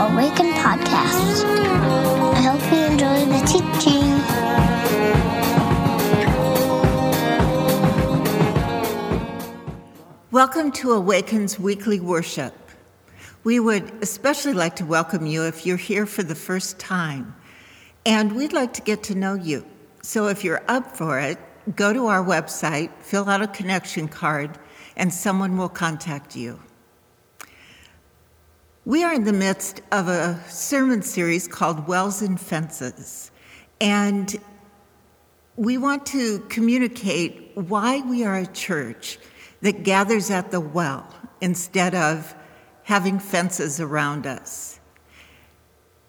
[0.00, 1.44] Awaken podcast.
[2.32, 4.08] I hope you enjoy the teaching.
[10.30, 12.54] Welcome to Awaken's weekly worship.
[13.44, 17.36] We would especially like to welcome you if you're here for the first time.
[18.06, 19.66] And we'd like to get to know you.
[20.00, 21.36] So if you're up for it,
[21.76, 24.58] go to our website, fill out a connection card,
[24.96, 26.58] and someone will contact you.
[28.86, 33.30] We are in the midst of a sermon series called Wells and Fences.
[33.78, 34.34] And
[35.56, 39.18] we want to communicate why we are a church
[39.60, 41.06] that gathers at the well
[41.42, 42.34] instead of
[42.84, 44.80] having fences around us.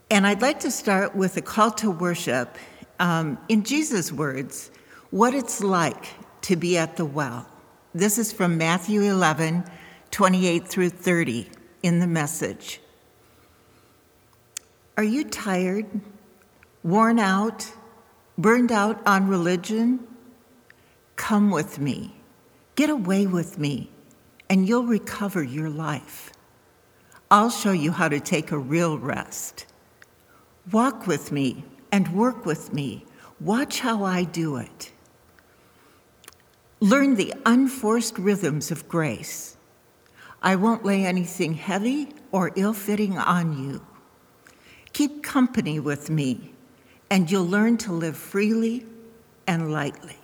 [0.10, 2.58] And I'd like to start with a call to worship
[3.02, 4.72] um, in Jesus' words,
[5.10, 6.06] what it's like
[6.44, 7.46] to be at the well.
[7.94, 9.66] This is from Matthew 11,
[10.12, 11.50] 28 through 30
[11.84, 12.80] in the message.
[14.98, 15.88] Are you tired,
[16.84, 17.72] worn out,
[18.38, 20.06] burned out on religion?
[21.16, 22.16] Come with me.
[22.76, 23.90] Get away with me,
[24.50, 26.32] and you'll recover your life.
[27.30, 29.66] I'll show you how to take a real rest.
[30.72, 33.06] Walk with me and work with me.
[33.40, 34.92] Watch how I do it.
[36.80, 39.51] Learn the unforced rhythms of grace.
[40.42, 43.86] I won't lay anything heavy or ill fitting on you.
[44.94, 46.54] Keep company with me,
[47.10, 48.86] and you'll learn to live freely
[49.48, 50.21] and lightly.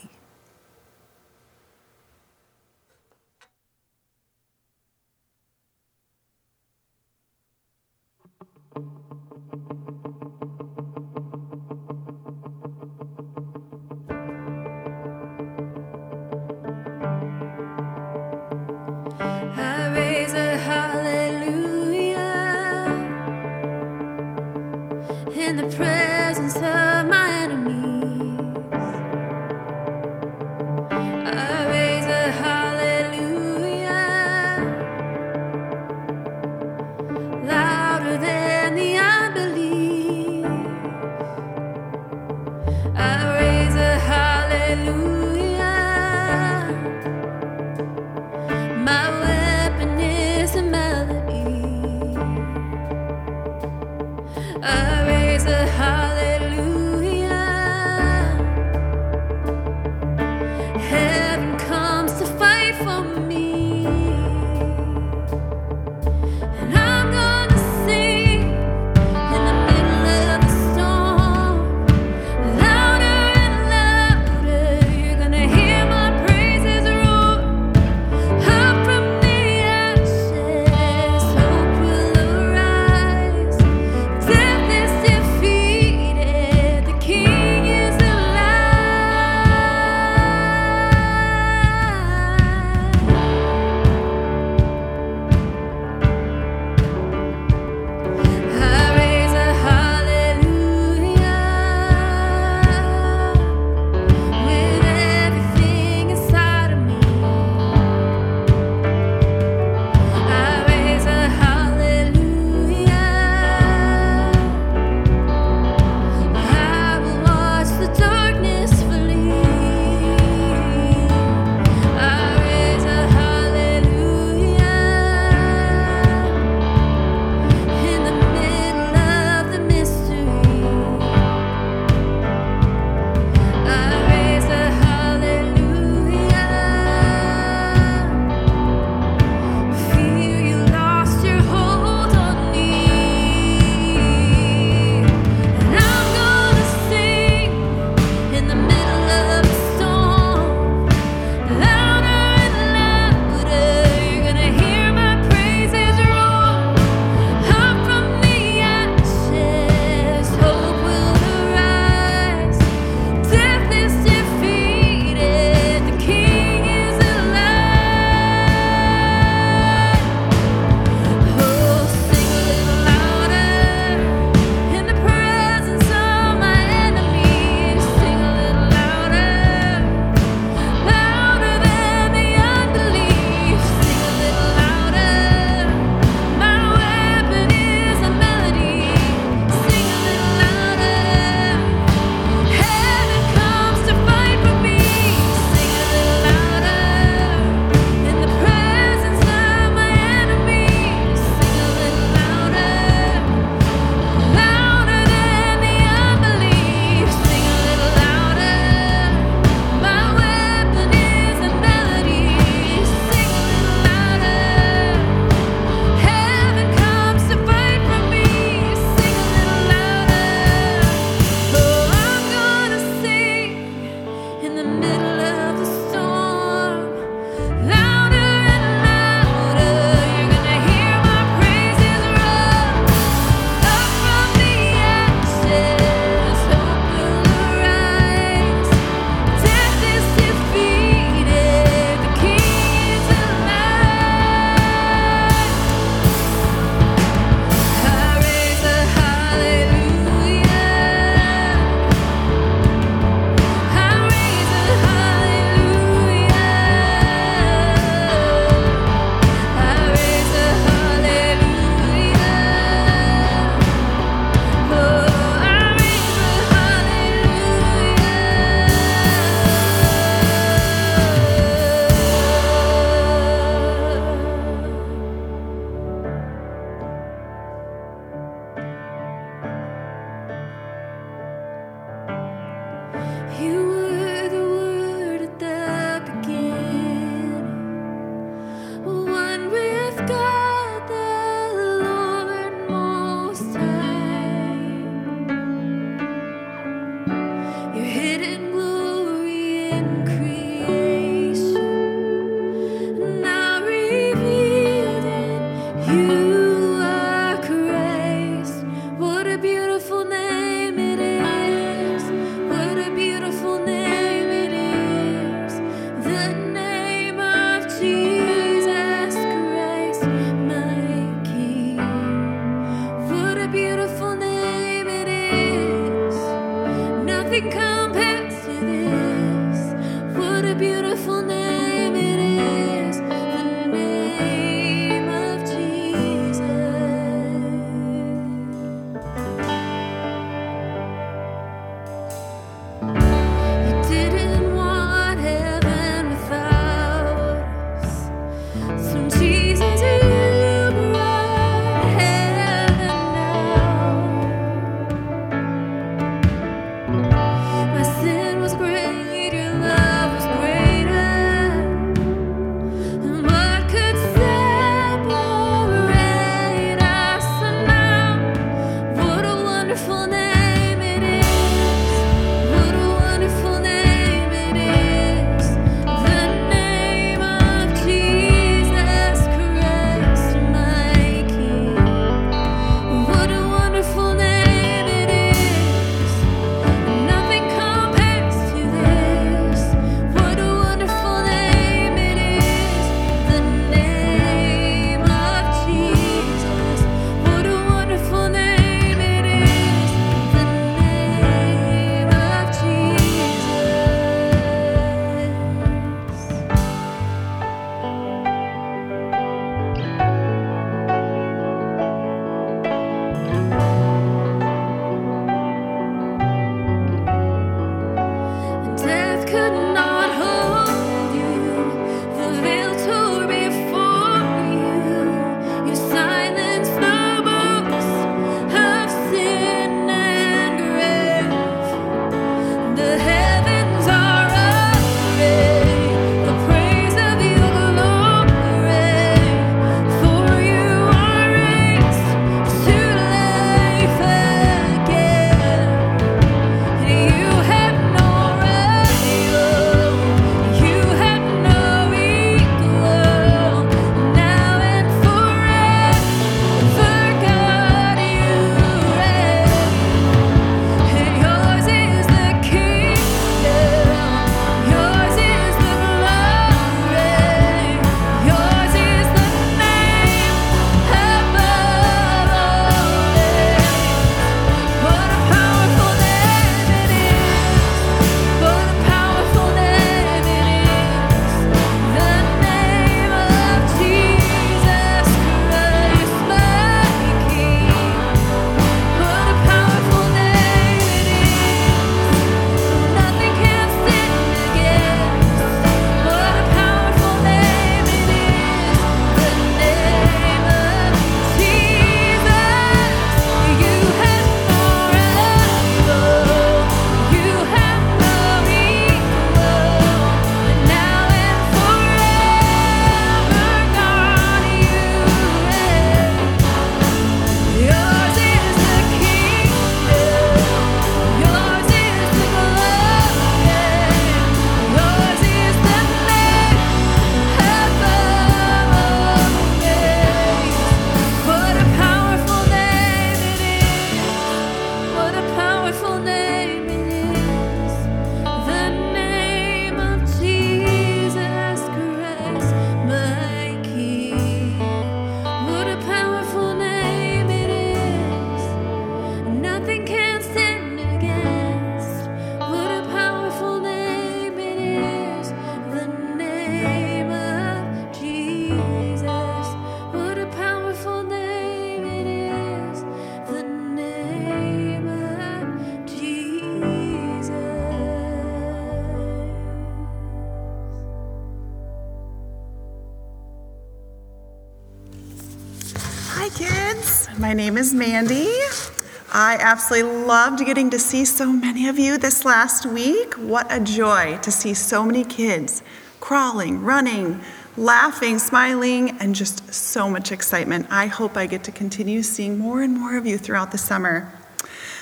[580.07, 583.13] Loved getting to see so many of you this last week.
[583.15, 585.61] What a joy to see so many kids
[585.99, 587.19] crawling, running,
[587.57, 590.65] laughing, smiling, and just so much excitement.
[590.69, 594.09] I hope I get to continue seeing more and more of you throughout the summer.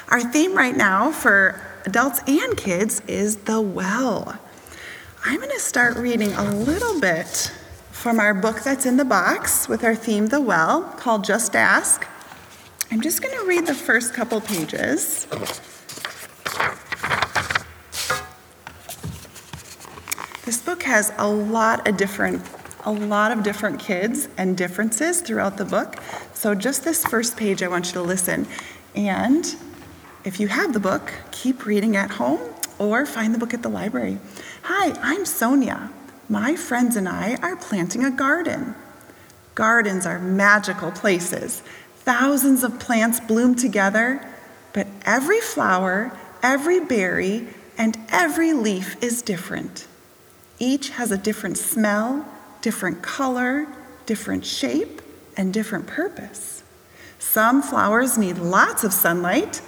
[0.09, 4.37] Our theme right now for adults and kids is the well.
[5.25, 7.51] I'm going to start reading a little bit
[7.89, 12.05] from our book that's in the box with our theme, The Well, called Just Ask.
[12.91, 15.25] I'm just going to read the first couple pages.
[20.45, 22.41] This book has a lot of different
[22.85, 25.95] a lot of different kids and differences throughout the book.
[26.35, 28.45] So just this first page I want you to listen.
[28.95, 29.55] And
[30.23, 32.39] if you have the book, keep reading at home
[32.77, 34.19] or find the book at the library.
[34.63, 35.89] Hi, I'm Sonia.
[36.29, 38.75] My friends and I are planting a garden.
[39.55, 41.63] Gardens are magical places.
[42.05, 44.21] Thousands of plants bloom together,
[44.73, 47.47] but every flower, every berry,
[47.79, 49.87] and every leaf is different.
[50.59, 52.23] Each has a different smell,
[52.61, 53.67] different color,
[54.05, 55.01] different shape,
[55.35, 56.63] and different purpose.
[57.17, 59.61] Some flowers need lots of sunlight,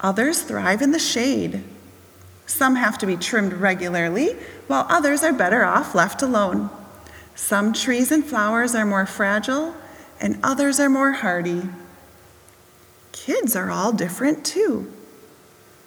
[0.00, 1.62] others thrive in the shade.
[2.46, 6.68] Some have to be trimmed regularly, while others are better off left alone.
[7.36, 9.74] Some trees and flowers are more fragile,
[10.20, 11.68] and others are more hardy.
[13.12, 14.92] Kids are all different too.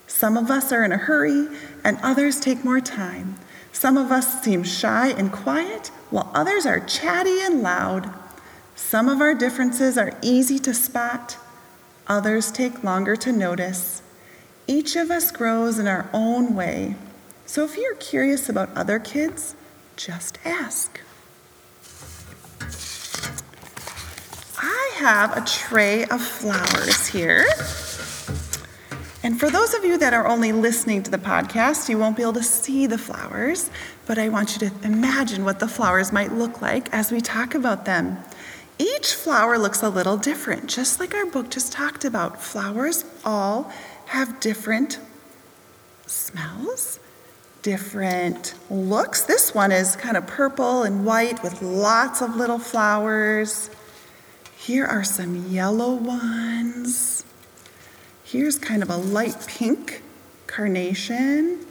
[0.08, 1.48] Some of us are in a hurry,
[1.84, 3.36] and others take more time.
[3.72, 8.12] Some of us seem shy and quiet, while others are chatty and loud.
[8.76, 11.38] Some of our differences are easy to spot,
[12.08, 14.02] others take longer to notice.
[14.68, 16.96] Each of us grows in our own way.
[17.46, 19.56] So if you're curious about other kids,
[19.96, 21.00] just ask.
[24.62, 27.46] I have a tray of flowers here.
[29.24, 32.24] And for those of you that are only listening to the podcast, you won't be
[32.24, 33.70] able to see the flowers,
[34.06, 37.56] but I want you to imagine what the flowers might look like as we talk
[37.56, 38.18] about them.
[38.78, 42.42] Each flower looks a little different, just like our book just talked about.
[42.42, 43.72] Flowers all
[44.08, 45.00] have different
[46.06, 47.00] smells,
[47.62, 49.24] different looks.
[49.24, 53.70] This one is kind of purple and white with lots of little flowers.
[54.70, 57.26] Here are some yellow ones.
[58.24, 60.04] Here's kind of a light pink
[60.46, 61.66] carnation,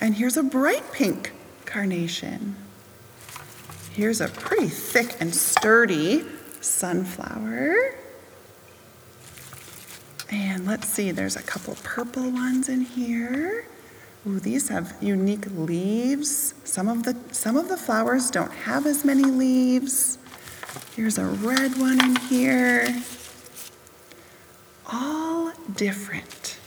[0.00, 1.32] and here's a bright pink
[1.64, 2.56] carnation.
[3.92, 6.24] Here's a pretty thick and sturdy
[6.60, 7.94] sunflower.
[10.28, 13.64] And let's see, there's a couple purple ones in here.
[14.26, 16.54] Ooh, these have unique leaves.
[16.64, 20.18] Some of the some of the flowers don't have as many leaves.
[20.96, 23.02] Here's a red one in here.
[24.92, 26.58] All different.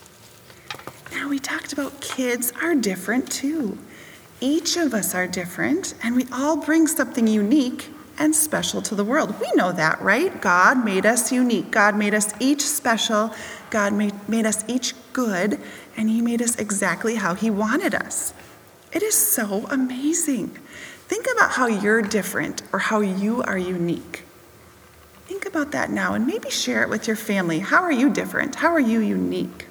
[1.11, 3.77] Now, we talked about kids are different too.
[4.39, 9.03] Each of us are different, and we all bring something unique and special to the
[9.03, 9.39] world.
[9.41, 10.41] We know that, right?
[10.41, 11.69] God made us unique.
[11.69, 13.33] God made us each special.
[13.71, 15.59] God made, made us each good,
[15.97, 18.33] and He made us exactly how He wanted us.
[18.93, 20.57] It is so amazing.
[21.13, 24.23] Think about how you're different or how you are unique.
[25.27, 27.59] Think about that now and maybe share it with your family.
[27.59, 28.55] How are you different?
[28.55, 29.67] How are you unique?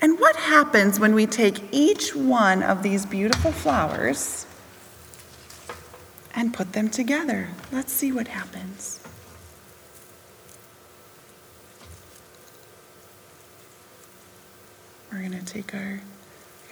[0.00, 4.46] And what happens when we take each one of these beautiful flowers
[6.32, 7.48] and put them together?
[7.72, 9.00] Let's see what happens.
[15.10, 16.02] We're going to take our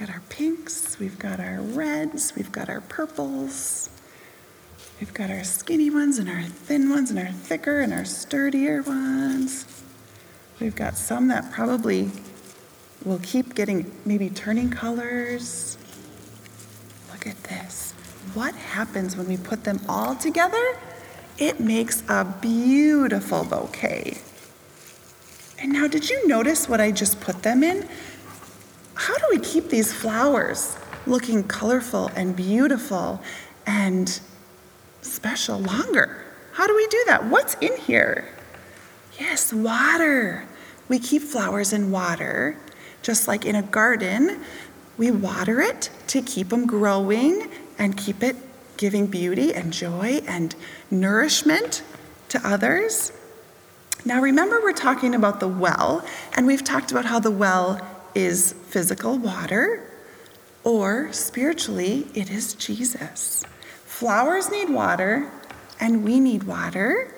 [0.01, 3.91] we got our pinks, we've got our reds, we've got our purples.
[4.99, 8.83] We've got our skinny ones and our thin ones and our thicker and our sturdier
[8.83, 9.67] ones.
[10.59, 12.11] We've got some that probably
[13.05, 15.77] will keep getting maybe turning colors.
[17.13, 17.93] Look at this.
[18.33, 20.79] What happens when we put them all together?
[21.37, 24.19] It makes a beautiful bouquet.
[25.59, 27.87] And now, did you notice what I just put them in?
[29.01, 30.77] How do we keep these flowers
[31.07, 33.23] looking colorful and beautiful
[33.67, 34.21] and
[35.01, 36.23] special longer?
[36.53, 37.25] How do we do that?
[37.25, 38.29] What's in here?
[39.19, 40.45] Yes, water.
[40.91, 42.59] We keep flowers in water,
[43.01, 44.43] just like in a garden.
[44.99, 48.37] We water it to keep them growing and keep it
[48.77, 50.55] giving beauty and joy and
[50.91, 51.83] nourishment
[52.29, 53.13] to others.
[54.05, 56.05] Now, remember, we're talking about the well,
[56.35, 57.81] and we've talked about how the well
[58.21, 59.87] is physical water,
[60.65, 63.45] or spiritually, it is Jesus.
[63.85, 65.31] Flowers need water,
[65.81, 67.15] and we need water.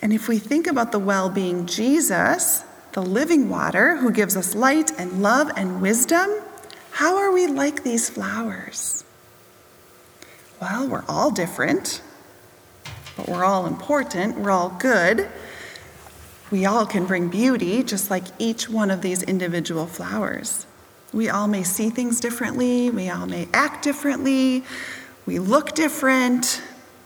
[0.00, 4.54] And if we think about the well being Jesus, the living water who gives us
[4.54, 6.30] light and love and wisdom,
[6.92, 9.04] how are we like these flowers?
[10.60, 12.02] Well, we're all different,
[13.16, 15.28] but we're all important, we're all good.
[16.52, 20.66] We all can bring beauty, just like each one of these individual flowers.
[21.10, 24.62] We all may see things differently, we all may act differently,
[25.24, 26.60] we look different,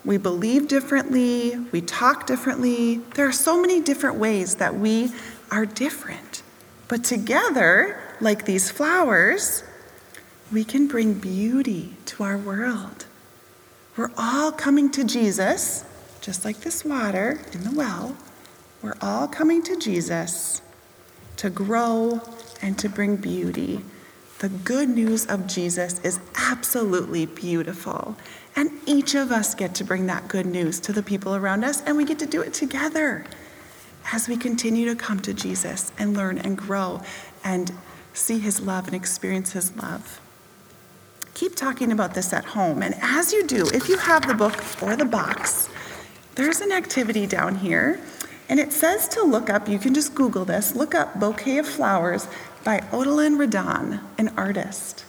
[0.05, 2.97] we believe differently, we talk differently.
[3.15, 5.13] There are so many different ways that we
[5.53, 6.43] are different.
[6.89, 9.63] But together, like these flowers,
[10.53, 13.07] we can bring beauty to our world.
[13.97, 15.85] We're all coming to Jesus,
[16.21, 18.17] just like this water in the well.
[18.87, 20.63] We're all coming to Jesus
[21.39, 22.21] to grow
[22.63, 23.85] and to bring beauty.
[24.39, 28.17] The good news of Jesus is absolutely beautiful.
[28.55, 31.83] And each of us get to bring that good news to the people around us,
[31.83, 33.25] and we get to do it together
[34.13, 37.03] as we continue to come to Jesus and learn and grow
[37.43, 37.73] and
[38.15, 40.21] see his love and experience his love.
[41.35, 42.85] Keep talking about this at home.
[42.85, 45.69] And as you do, if you have the book or the box,
[46.37, 47.99] there's an activity down here,
[48.49, 51.67] and it says to look up, you can just Google this, look up Bouquet of
[51.67, 52.29] Flowers
[52.65, 55.05] by Odilon Redon, an artist.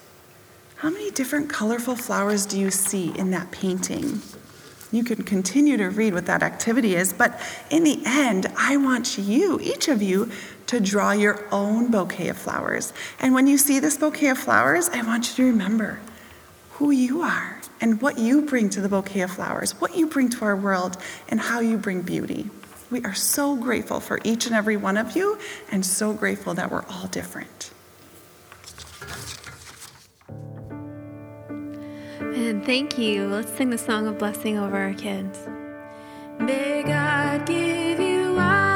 [0.77, 4.21] How many different colorful flowers do you see in that painting?
[4.91, 9.17] You can continue to read what that activity is, but in the end, I want
[9.17, 10.31] you, each of you,
[10.67, 12.93] to draw your own bouquet of flowers.
[13.19, 15.99] And when you see this bouquet of flowers, I want you to remember
[16.73, 20.29] who you are and what you bring to the bouquet of flowers, what you bring
[20.29, 20.97] to our world,
[21.27, 22.49] and how you bring beauty.
[22.89, 25.37] We are so grateful for each and every one of you,
[25.71, 27.71] and so grateful that we're all different.
[32.19, 33.27] And thank you.
[33.27, 35.39] Let's sing the song of blessing over our kids.
[36.39, 38.66] May God give you eyes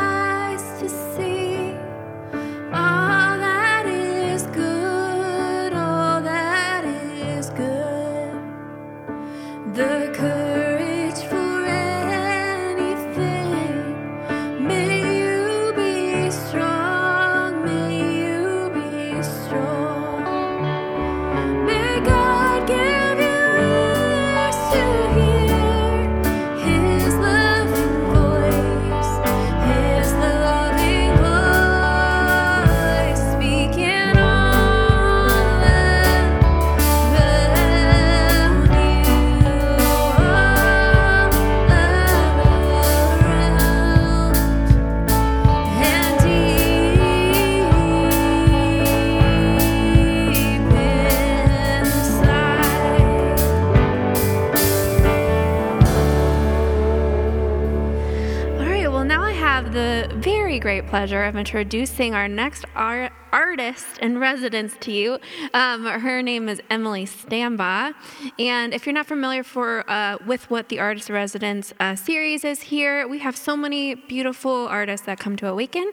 [60.92, 65.18] pleasure of introducing our next ar- artist in residence to you.
[65.54, 67.94] Um, her name is Emily Stambaugh,
[68.42, 72.60] and if you're not familiar for uh, with what the Artist Residence uh, series is
[72.60, 75.92] here, we have so many beautiful artists that come to Awaken,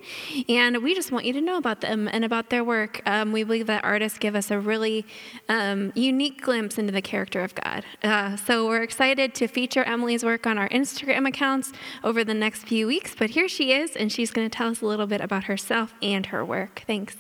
[0.48, 3.02] and we just want you to know about them and about their work.
[3.04, 5.04] Um, we believe that artists give us a really
[5.50, 7.84] um, unique glimpse into the character of God.
[8.02, 12.62] Uh, so we're excited to feature Emily's work on our Instagram accounts over the next
[12.62, 13.14] few weeks.
[13.14, 15.92] But here she is, and she's going to tell us a little bit about herself
[16.00, 16.84] and her work.
[16.87, 17.16] Thanks.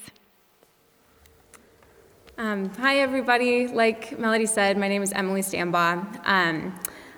[2.40, 3.66] Um, hi, everybody.
[3.66, 6.24] Like Melody said, my name is Emily Stambaugh.
[6.24, 6.72] Um,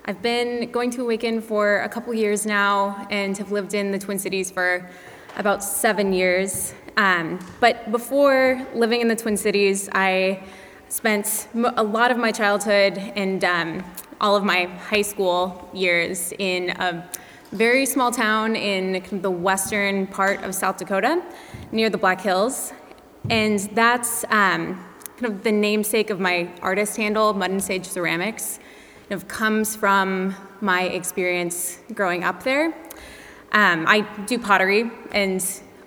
[0.07, 3.99] I've been going to Awaken for a couple years now and have lived in the
[3.99, 4.89] Twin Cities for
[5.37, 6.73] about seven years.
[6.97, 10.43] Um, but before living in the Twin Cities, I
[10.89, 13.85] spent a lot of my childhood and um,
[14.23, 17.07] all of my high school years in a
[17.53, 21.23] very small town in the western part of South Dakota,
[21.73, 22.73] near the Black Hills.
[23.29, 24.83] And that's um,
[25.21, 28.59] kind of the namesake of my artist handle, Mud and Sage Ceramics.
[29.09, 32.69] Kind of comes from my experience growing up there.
[33.53, 35.45] Um, I do pottery, and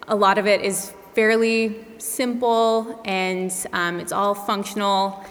[0.08, 5.24] a lot of it is fairly simple and um, it's all functional.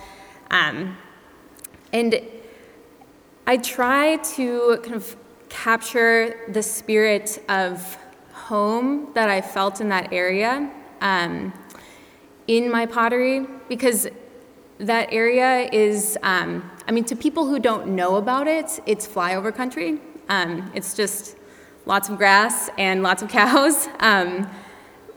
[0.50, 0.96] Um,
[1.92, 2.20] and
[3.46, 5.14] I try to kind of
[5.48, 7.96] capture the spirit of
[8.32, 11.52] home that I felt in that area um,
[12.56, 14.06] in my pottery because
[14.78, 19.54] that area is, um, I mean, to people who don't know about it, it's flyover
[19.54, 20.00] country.
[20.28, 21.36] Um, it's just
[21.86, 23.88] lots of grass and lots of cows.
[24.00, 24.50] Um,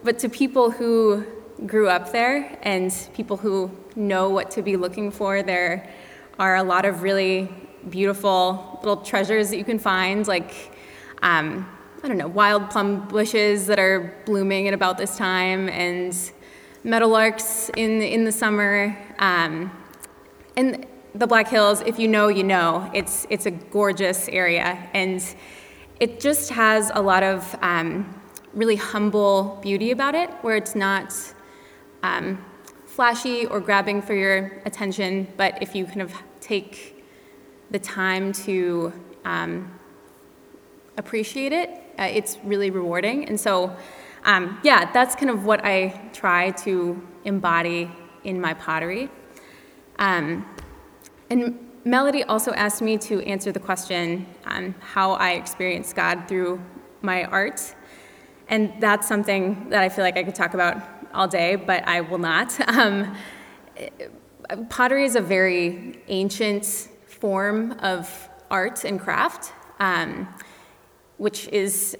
[0.02, 1.26] but to people who
[1.66, 5.90] grew up there and people who know what to be looking for, there
[6.38, 7.48] are a lot of really
[7.90, 10.72] beautiful little treasures that you can find, like,
[11.22, 11.68] um,
[12.02, 16.14] I don't know, wild plum bushes that are blooming at about this time, and
[16.86, 18.96] meadowlarks in, in the summer.
[19.18, 19.72] Um,
[20.56, 22.88] and the Black Hills, if you know, you know.
[22.94, 25.22] It's, it's a gorgeous area, and
[25.98, 28.14] it just has a lot of um,
[28.54, 31.12] really humble beauty about it, where it's not
[32.04, 32.44] um,
[32.86, 37.04] flashy or grabbing for your attention, but if you kind of take
[37.72, 38.92] the time to
[39.24, 39.76] um,
[40.96, 43.28] appreciate it, uh, it's really rewarding.
[43.28, 43.74] And so,
[44.26, 47.90] um, yeah, that's kind of what I try to embody
[48.24, 49.08] in my pottery.
[49.98, 50.44] Um,
[51.30, 56.60] and Melody also asked me to answer the question on how I experience God through
[57.02, 57.74] my art.
[58.48, 60.82] And that's something that I feel like I could talk about
[61.14, 62.58] all day, but I will not.
[62.68, 63.16] Um,
[64.68, 66.64] pottery is a very ancient
[67.06, 70.28] form of art and craft, um,
[71.16, 71.96] which is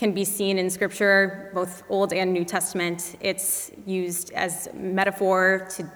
[0.00, 3.16] can be seen in Scripture, both Old and New Testament.
[3.20, 5.92] It's used as metaphor to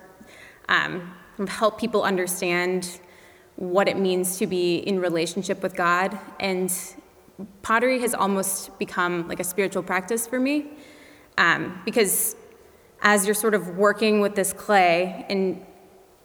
[0.69, 1.14] um,
[1.49, 3.01] help people understand
[3.57, 6.71] what it means to be in relationship with God, and
[7.62, 10.67] pottery has almost become like a spiritual practice for me
[11.38, 12.37] um, because
[13.01, 15.64] as you're sort of working with this clay and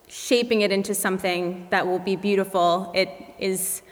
[0.10, 3.84] shaping it into something that will be beautiful, it is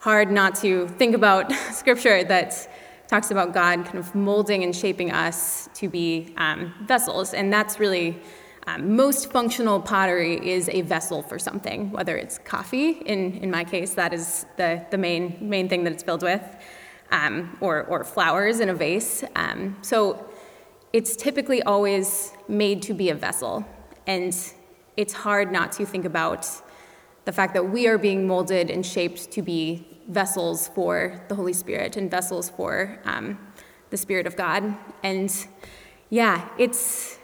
[0.00, 2.68] hard not to think about scripture that
[3.10, 7.34] talks about God kind of molding and shaping us to be um, vessels.
[7.34, 8.22] And that's really
[8.68, 13.64] um, most functional pottery is a vessel for something, whether it's coffee, in, in my
[13.64, 16.44] case, that is the, the main, main thing that it's filled with,
[17.10, 19.24] um, or, or flowers in a vase.
[19.34, 20.30] Um, so
[20.92, 23.66] it's typically always made to be a vessel.
[24.06, 24.36] And
[24.96, 26.46] it's hard not to think about
[27.24, 31.52] the fact that we are being molded and shaped to be vessels for the Holy
[31.52, 33.38] Spirit and vessels for um,
[33.90, 34.76] the Spirit of God.
[35.02, 35.32] And
[36.10, 37.18] yeah, it's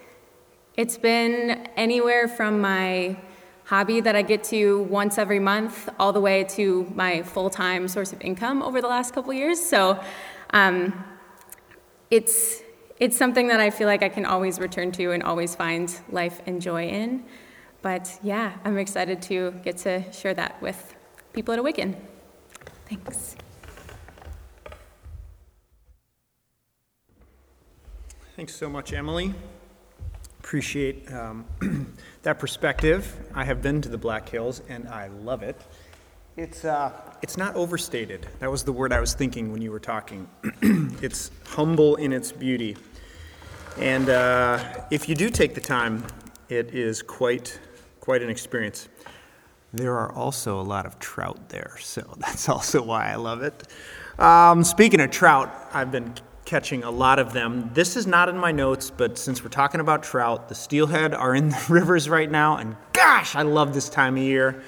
[0.77, 3.18] it's been anywhere from my
[3.64, 7.88] hobby that I get to once every month all the way to my full time
[7.88, 9.61] source of income over the last couple years.
[9.61, 10.01] So
[10.51, 11.05] um,
[12.11, 12.62] it's
[12.99, 16.40] it's something that I feel like I can always return to and always find life
[16.46, 17.25] and joy in.
[17.83, 20.94] But yeah, I'm excited to get to share that with
[21.33, 21.96] people at Awaken.
[22.88, 23.37] Thanks.
[28.37, 29.35] Thanks so much, Emily.
[30.38, 31.44] Appreciate um,
[32.22, 33.16] that perspective.
[33.35, 35.61] I have been to the Black Hills and I love it.
[36.37, 38.29] It's, uh, it's not overstated.
[38.38, 40.29] That was the word I was thinking when you were talking.
[41.03, 42.77] it's humble in its beauty.
[43.79, 46.05] And uh, if you do take the time,
[46.49, 47.59] it is quite,
[48.01, 48.88] quite an experience.
[49.77, 53.69] There are also a lot of trout there, so that's also why I love it.
[54.19, 56.15] Um, speaking of trout, I've been
[56.47, 57.71] catching a lot of them.
[57.75, 61.35] This is not in my notes, but since we're talking about trout, the steelhead are
[61.35, 64.62] in the rivers right now, and gosh, I love this time of year.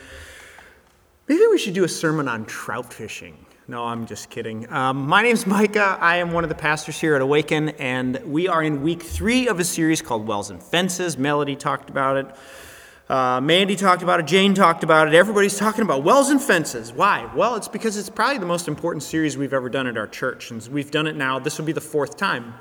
[1.27, 3.47] Maybe we should do a sermon on trout fishing.
[3.67, 4.71] No, I'm just kidding.
[4.71, 5.97] Um, my name's Micah.
[6.01, 9.49] I am one of the pastors here at Awaken, and we are in week three
[9.49, 11.17] of a series called Wells and Fences.
[11.17, 12.27] Melody talked about it.
[13.09, 14.27] Uh, Mandy talked about it.
[14.27, 15.15] Jane talked about it.
[15.15, 16.93] Everybody's talking about wells and fences.
[16.93, 17.31] Why?
[17.35, 20.51] Well, it's because it's probably the most important series we've ever done at our church.
[20.51, 21.39] And we've done it now.
[21.39, 22.53] This will be the fourth time.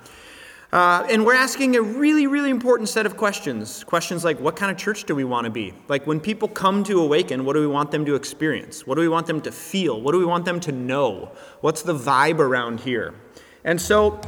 [0.72, 3.84] Uh, and we're asking a really, really important set of questions.
[3.84, 5.74] Questions like what kind of church do we want to be?
[5.90, 8.88] Like when people come to Awaken, what do we want them to experience?
[8.88, 10.00] What do we want them to feel?
[10.00, 11.32] What do we want them to know?
[11.60, 13.16] What's the vibe around here?
[13.66, 14.22] And so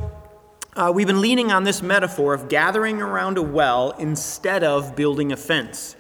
[0.76, 5.32] uh, we've been leaning on this metaphor of gathering around a well instead of building
[5.32, 5.96] a fence.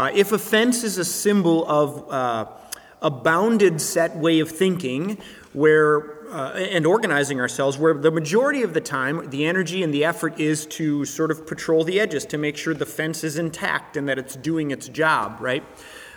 [0.00, 2.46] Uh, if a fence is a symbol of uh,
[3.02, 5.18] a bounded set way of thinking,
[5.52, 10.02] where uh, and organizing ourselves, where the majority of the time the energy and the
[10.02, 13.94] effort is to sort of patrol the edges to make sure the fence is intact
[13.98, 15.62] and that it's doing its job, right?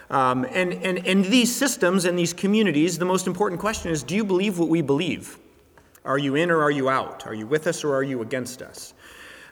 [0.10, 4.16] Um, and, and, and these systems and these communities, the most important question is do
[4.16, 5.38] you believe what we believe?
[6.06, 7.28] Are you in or are you out?
[7.28, 8.94] Are you with us or are you against us?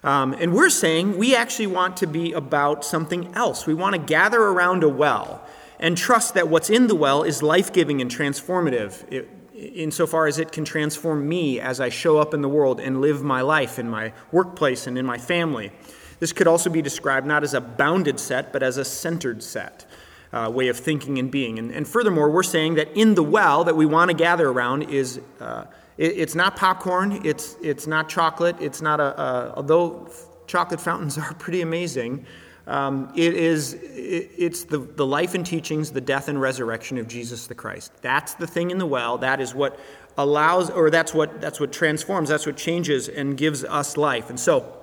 [0.03, 3.67] Um, and we're saying we actually want to be about something else.
[3.67, 5.45] We want to gather around a well
[5.79, 10.51] and trust that what's in the well is life giving and transformative, insofar as it
[10.51, 13.89] can transform me as I show up in the world and live my life in
[13.89, 15.71] my workplace and in my family.
[16.19, 19.85] This could also be described not as a bounded set, but as a centered set.
[20.33, 21.59] Uh, way of thinking and being.
[21.59, 24.83] And, and, furthermore, we're saying that in the well that we want to gather around
[24.83, 25.65] is uh,
[26.01, 30.09] it, it's not popcorn, it's, it's not chocolate, it's not a, a although
[30.47, 32.25] chocolate fountains are pretty amazing,
[32.67, 37.07] um, it is, it, it's the, the life and teachings, the death and resurrection of
[37.07, 37.91] Jesus the Christ.
[38.01, 39.17] That's the thing in the well.
[39.19, 39.79] That is what
[40.17, 44.29] allows, or that's what, that's what transforms, that's what changes and gives us life.
[44.29, 44.77] And so,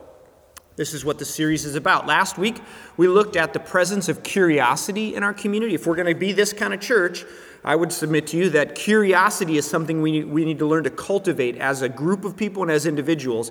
[0.77, 2.07] this is what the series is about.
[2.07, 2.61] Last week,
[2.97, 5.75] we looked at the presence of curiosity in our community.
[5.75, 7.25] If we're going to be this kind of church,
[7.65, 10.91] I would submit to you that curiosity is something we we need to learn to
[10.91, 13.51] cultivate as a group of people and as individuals.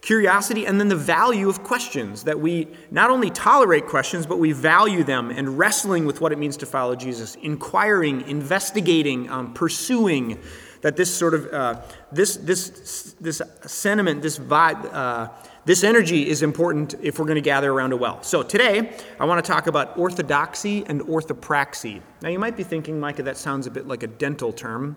[0.00, 4.52] Curiosity and then the value of questions, that we not only tolerate questions, but we
[4.52, 10.38] value them and wrestling with what it means to follow Jesus, inquiring, investigating, um, pursuing,
[10.82, 11.80] that this sort of, uh,
[12.12, 15.28] this, this, this sentiment, this vibe, uh,
[15.64, 18.22] this energy is important if we're going to gather around a well.
[18.22, 22.02] So today, I want to talk about orthodoxy and orthopraxy.
[22.20, 24.96] Now, you might be thinking, Micah, that sounds a bit like a dental term.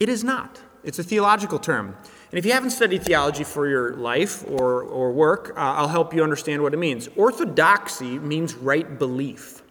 [0.00, 1.96] It is not, it's a theological term.
[2.32, 6.12] And if you haven't studied theology for your life or, or work, uh, I'll help
[6.12, 7.08] you understand what it means.
[7.14, 9.62] Orthodoxy means right belief.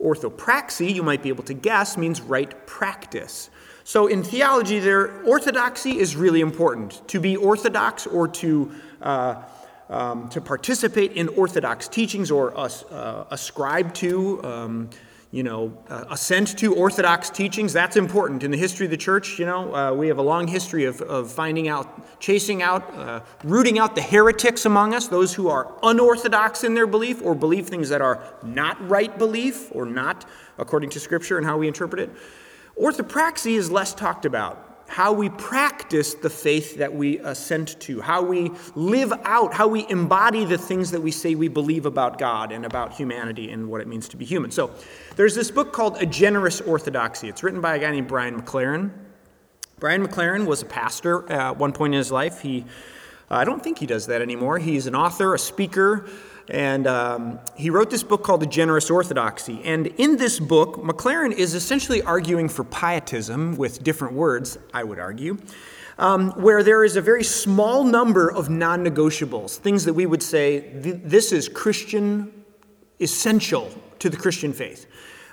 [0.00, 3.50] Orthopraxy, you might be able to guess, means right practice.
[3.84, 7.06] So in theology, there, orthodoxy is really important.
[7.08, 8.72] To be orthodox or to
[9.04, 9.42] uh,
[9.88, 14.42] um, to participate in Orthodox teachings or uh, ascribe to.
[14.44, 14.90] Um,
[15.30, 17.72] you know, uh, assent to Orthodox teachings.
[17.72, 19.36] That's important in the history of the church.
[19.40, 23.20] You know, uh, we have a long history of, of finding out, chasing out, uh,
[23.42, 27.66] rooting out the heretics among us, those who are unorthodox in their belief or believe
[27.66, 30.24] things that are not right belief or not
[30.56, 32.10] according to Scripture and how we interpret it.
[32.80, 38.22] Orthopraxy is less talked about how we practice the faith that we assent to, how
[38.22, 42.52] we live out, how we embody the things that we say we believe about God
[42.52, 44.52] and about humanity and what it means to be human.
[44.52, 44.70] So
[45.16, 47.28] there's this book called A Generous Orthodoxy.
[47.28, 48.92] It's written by a guy named Brian McLaren.
[49.80, 52.38] Brian McLaren was a pastor at one point in his life.
[52.42, 52.64] He,
[53.28, 54.60] uh, I don't think he does that anymore.
[54.60, 56.08] He's an author, a speaker,
[56.48, 59.62] and um, he wrote this book called The Generous Orthodoxy.
[59.64, 64.98] And in this book, McLaren is essentially arguing for pietism with different words, I would
[64.98, 65.38] argue,
[65.98, 70.22] um, where there is a very small number of non negotiables, things that we would
[70.22, 72.44] say this is Christian
[73.00, 74.86] essential to the Christian faith.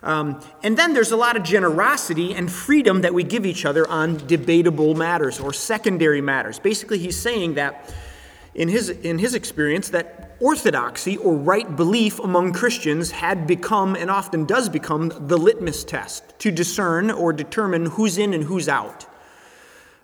[0.04, 3.88] Um, and then there's a lot of generosity and freedom that we give each other
[3.88, 6.58] on debatable matters or secondary matters.
[6.58, 7.94] Basically, he's saying that
[8.56, 14.10] in his, in his experience that orthodoxy or right belief among Christians had become and
[14.10, 19.06] often does become the litmus test to discern or determine who's in and who's out.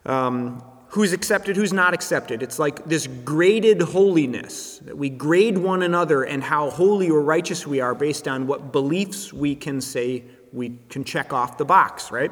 [0.06, 2.42] Um, who's accepted, who's not accepted.
[2.42, 7.68] It's like this graded holiness that we grade one another and how holy or righteous
[7.68, 10.24] we are based on what beliefs we can say
[10.54, 12.32] we can check off the box, right?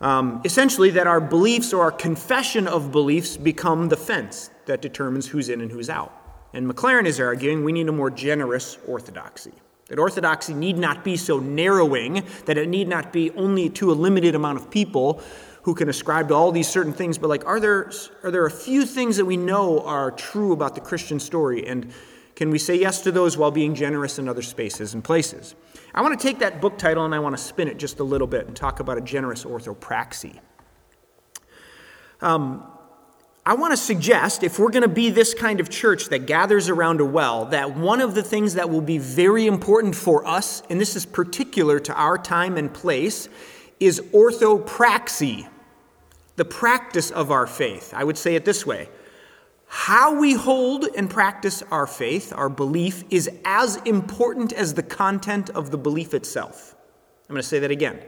[0.00, 5.26] Um, essentially, that our beliefs or our confession of beliefs become the fence that determines
[5.28, 6.21] who's in and who's out.
[6.52, 9.52] And McLaren is arguing we need a more generous orthodoxy.
[9.88, 13.94] That orthodoxy need not be so narrowing, that it need not be only to a
[13.94, 15.22] limited amount of people
[15.62, 17.90] who can ascribe to all these certain things, but like, are there,
[18.22, 21.66] are there a few things that we know are true about the Christian story?
[21.66, 21.92] And
[22.34, 25.54] can we say yes to those while being generous in other spaces and places?
[25.94, 28.04] I want to take that book title and I want to spin it just a
[28.04, 30.40] little bit and talk about a generous orthopraxy.
[32.20, 32.71] Um,
[33.44, 36.68] I want to suggest, if we're going to be this kind of church that gathers
[36.68, 40.62] around a well, that one of the things that will be very important for us,
[40.70, 43.28] and this is particular to our time and place,
[43.80, 45.48] is orthopraxy,
[46.36, 47.92] the practice of our faith.
[47.92, 48.88] I would say it this way
[49.66, 55.50] How we hold and practice our faith, our belief, is as important as the content
[55.50, 56.76] of the belief itself.
[57.28, 58.04] I'm going to say that again.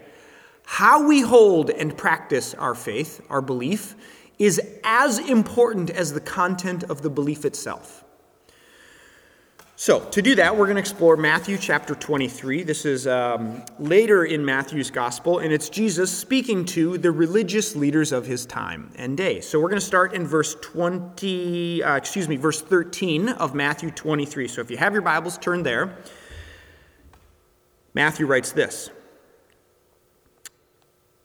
[0.64, 3.97] How we hold and practice our faith, our belief,
[4.38, 8.05] is as important as the content of the belief itself.
[9.77, 12.62] So, to do that, we're going to explore Matthew chapter 23.
[12.62, 18.12] This is um, later in Matthew's gospel, and it's Jesus speaking to the religious leaders
[18.12, 19.40] of his time and day.
[19.40, 23.90] So, we're going to start in verse 20, uh, excuse me, verse 13 of Matthew
[23.90, 24.47] 23.
[24.47, 25.99] So, if you have your Bibles, turn there.
[27.94, 28.90] Matthew writes this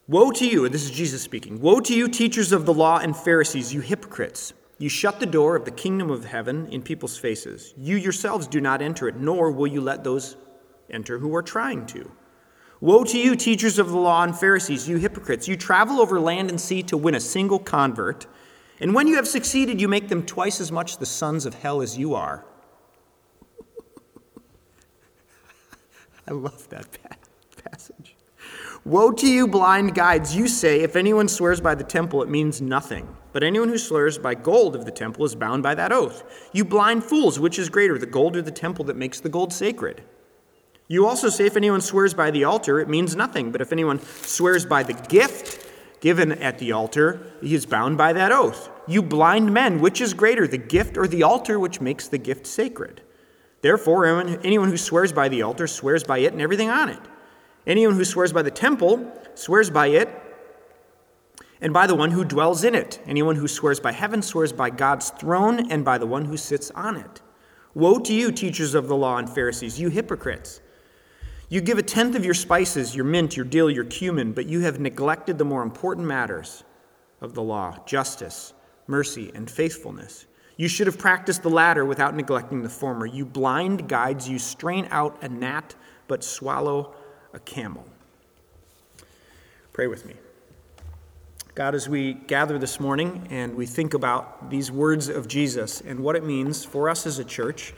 [0.09, 2.97] Woe to you, and this is Jesus speaking Woe to you, teachers of the law
[2.97, 4.53] and Pharisees, you hypocrites!
[4.79, 7.75] You shut the door of the kingdom of heaven in people's faces.
[7.77, 10.35] You yourselves do not enter it, nor will you let those
[10.89, 12.11] enter who are trying to.
[12.81, 15.47] Woe to you, teachers of the law and Pharisees, you hypocrites!
[15.47, 18.25] You travel over land and sea to win a single convert,
[18.79, 21.83] and when you have succeeded, you make them twice as much the sons of hell
[21.83, 22.45] as you are.
[26.27, 26.97] I love that
[27.63, 28.15] passage.
[28.85, 30.35] Woe to you, blind guides!
[30.35, 33.13] You say, if anyone swears by the temple, it means nothing.
[33.33, 36.49] But anyone who swears by gold of the temple is bound by that oath.
[36.53, 39.51] You blind fools, which is greater, the gold or the temple that makes the gold
[39.51, 40.03] sacred?
[40.87, 43.51] You also say, if anyone swears by the altar, it means nothing.
[43.51, 45.67] But if anyone swears by the gift
[45.99, 48.69] given at the altar, he is bound by that oath.
[48.87, 52.47] You blind men, which is greater, the gift or the altar which makes the gift
[52.47, 53.01] sacred?
[53.61, 57.01] Therefore, anyone who swears by the altar swears by it and everything on it.
[57.69, 60.09] Anyone who swears by the temple swears by it
[61.61, 62.99] and by the one who dwells in it.
[63.05, 66.71] Anyone who swears by heaven swears by God's throne and by the one who sits
[66.71, 67.21] on it.
[67.75, 70.61] Woe to you, teachers of the law and Pharisees, you hypocrites!
[71.47, 74.61] You give a tenth of your spices, your mint, your dill, your cumin, but you
[74.61, 76.63] have neglected the more important matters
[77.21, 78.53] of the law justice,
[78.87, 80.25] mercy, and faithfulness.
[80.57, 83.05] You should have practiced the latter without neglecting the former.
[83.05, 85.75] You blind guides, you strain out a gnat,
[86.07, 86.95] but swallow
[87.33, 87.85] a camel.
[89.73, 90.15] Pray with me.
[91.55, 95.99] God, as we gather this morning and we think about these words of Jesus and
[95.99, 97.73] what it means for us as a church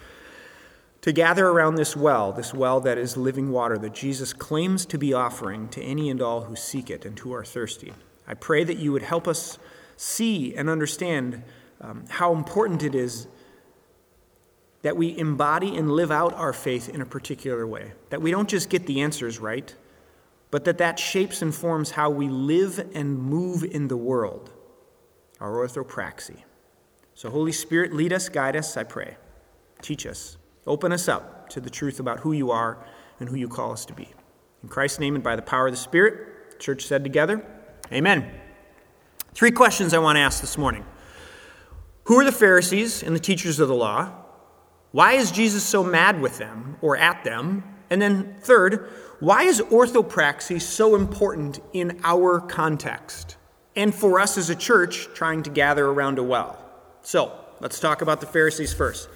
[1.01, 4.99] to gather around this well, this well that is living water that Jesus claims to
[4.99, 7.93] be offering to any and all who seek it and who are thirsty,
[8.27, 9.57] I pray that you would help us
[9.97, 11.43] see and understand
[11.79, 13.27] um, how important it is
[14.81, 18.49] that we embody and live out our faith in a particular way, that we don't
[18.49, 19.75] just get the answers right,
[20.49, 24.51] but that that shapes and forms how we live and move in the world,
[25.39, 26.43] our orthopraxy.
[27.13, 29.17] So, Holy Spirit, lead us, guide us, I pray.
[29.81, 30.37] Teach us.
[30.65, 32.83] Open us up to the truth about who you are
[33.19, 34.09] and who you call us to be.
[34.63, 37.45] In Christ's name and by the power of the Spirit, church said together,
[37.91, 38.31] Amen.
[39.33, 40.85] Three questions I want to ask this morning
[42.05, 44.20] Who are the Pharisees and the teachers of the law?
[44.91, 47.63] Why is Jesus so mad with them or at them?
[47.89, 53.37] And then, third, why is orthopraxy so important in our context
[53.75, 56.57] and for us as a church trying to gather around a well?
[57.03, 59.09] So, let's talk about the Pharisees first.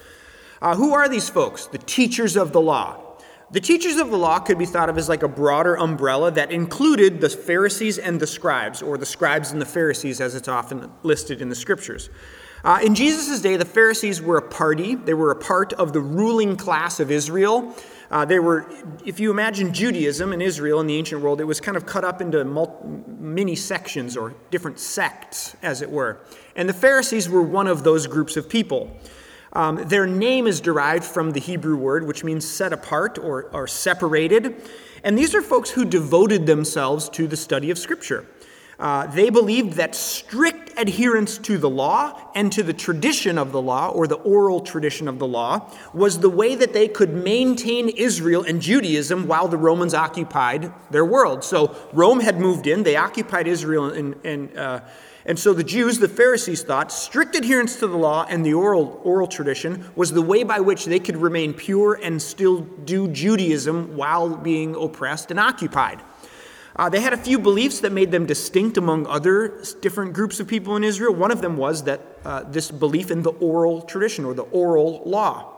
[0.62, 1.66] Uh, who are these folks?
[1.66, 3.02] The teachers of the law.
[3.50, 6.50] The teachers of the law could be thought of as like a broader umbrella that
[6.50, 10.90] included the Pharisees and the scribes, or the scribes and the Pharisees, as it's often
[11.02, 12.10] listed in the scriptures.
[12.66, 16.00] Uh, in Jesus' day, the Pharisees were a party, they were a part of the
[16.00, 17.72] ruling class of Israel.
[18.10, 18.68] Uh, they were,
[19.04, 22.04] if you imagine Judaism in Israel in the ancient world, it was kind of cut
[22.04, 22.44] up into
[23.20, 26.18] many sections or different sects, as it were.
[26.56, 28.98] And the Pharisees were one of those groups of people.
[29.52, 33.68] Um, their name is derived from the Hebrew word, which means set apart or, or
[33.68, 34.60] separated.
[35.04, 38.26] And these are folks who devoted themselves to the study of Scripture.
[38.78, 43.60] Uh, they believed that strict adherence to the law and to the tradition of the
[43.60, 47.88] law, or the oral tradition of the law, was the way that they could maintain
[47.88, 51.42] Israel and Judaism while the Romans occupied their world.
[51.42, 54.80] So Rome had moved in, they occupied Israel and, and uh,
[55.26, 59.00] and so the Jews, the Pharisees, thought strict adherence to the law and the oral,
[59.02, 63.96] oral tradition was the way by which they could remain pure and still do Judaism
[63.96, 66.00] while being oppressed and occupied.
[66.78, 70.46] Uh, they had a few beliefs that made them distinct among other different groups of
[70.46, 71.14] people in Israel.
[71.14, 75.02] One of them was that uh, this belief in the oral tradition or the oral
[75.06, 75.54] law.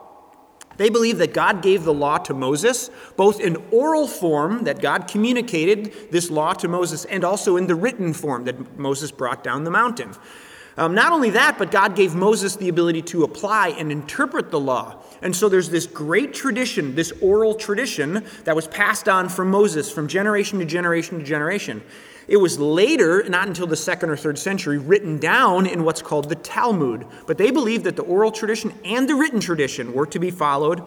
[0.77, 5.09] They believed that God gave the law to Moses, both in oral form, that God
[5.09, 9.65] communicated this law to Moses, and also in the written form that Moses brought down
[9.65, 10.15] the mountain.
[10.79, 14.61] Um, not only that, but God gave Moses the ability to apply and interpret the
[14.61, 15.03] law.
[15.21, 19.91] And so there's this great tradition, this oral tradition that was passed on from Moses
[19.91, 21.83] from generation to generation to generation.
[22.29, 26.29] It was later, not until the second or third century, written down in what's called
[26.29, 27.05] the Talmud.
[27.27, 30.81] But they believed that the oral tradition and the written tradition were to be followed.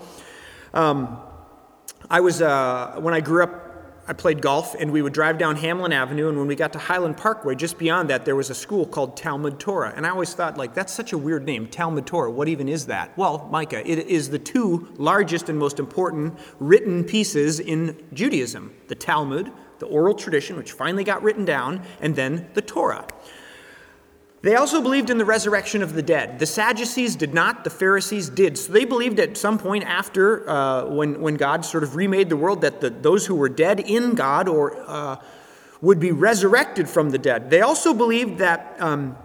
[0.72, 1.18] Um,
[2.08, 3.71] I was, uh, when I grew up,
[4.12, 6.78] I played golf, and we would drive down Hamline Avenue, and when we got to
[6.78, 9.90] Highland Parkway, just beyond that, there was a school called Talmud Torah.
[9.96, 12.30] And I always thought, like, that's such a weird name, Talmud Torah.
[12.30, 13.16] What even is that?
[13.16, 18.94] Well, Micah, it is the two largest and most important written pieces in Judaism the
[18.94, 23.06] Talmud, the oral tradition, which finally got written down, and then the Torah.
[24.42, 26.40] They also believed in the resurrection of the dead.
[26.40, 28.58] The Sadducees did not, the Pharisees did.
[28.58, 32.36] So they believed at some point after, uh, when, when God sort of remade the
[32.36, 35.16] world, that the, those who were dead in God or uh,
[35.80, 37.50] would be resurrected from the dead.
[37.50, 39.16] They also believed that um,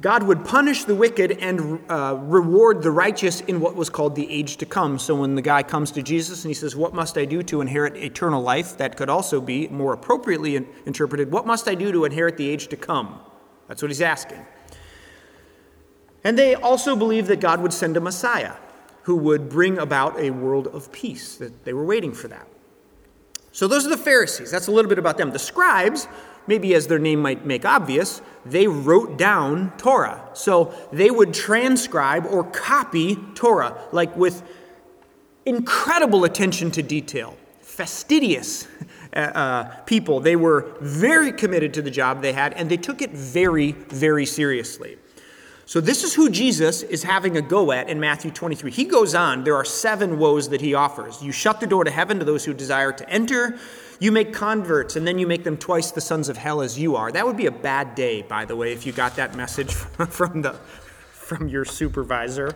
[0.00, 4.30] God would punish the wicked and uh, reward the righteous in what was called the
[4.30, 5.00] age to come.
[5.00, 7.60] So when the guy comes to Jesus and he says, What must I do to
[7.60, 8.78] inherit eternal life?
[8.78, 10.56] That could also be more appropriately
[10.86, 13.20] interpreted, What must I do to inherit the age to come?
[13.66, 14.44] That's what he's asking.
[16.24, 18.54] And they also believed that God would send a Messiah
[19.02, 22.46] who would bring about a world of peace, that they were waiting for that.
[23.52, 24.50] So those are the Pharisees.
[24.50, 25.30] That's a little bit about them.
[25.30, 26.06] The scribes
[26.46, 30.28] maybe as their name might make obvious, they wrote down Torah.
[30.32, 34.42] So they would transcribe or copy Torah, like with
[35.46, 38.66] incredible attention to detail, fastidious
[39.14, 40.20] uh, uh, people.
[40.20, 44.26] They were very committed to the job they had, and they took it very, very
[44.26, 44.98] seriously.
[45.70, 48.72] So, this is who Jesus is having a go at in Matthew 23.
[48.72, 51.22] He goes on, there are seven woes that he offers.
[51.22, 53.56] You shut the door to heaven to those who desire to enter.
[54.00, 56.96] You make converts, and then you make them twice the sons of hell as you
[56.96, 57.12] are.
[57.12, 59.72] That would be a bad day, by the way, if you got that message
[60.08, 60.54] from, the,
[61.12, 62.52] from your supervisor.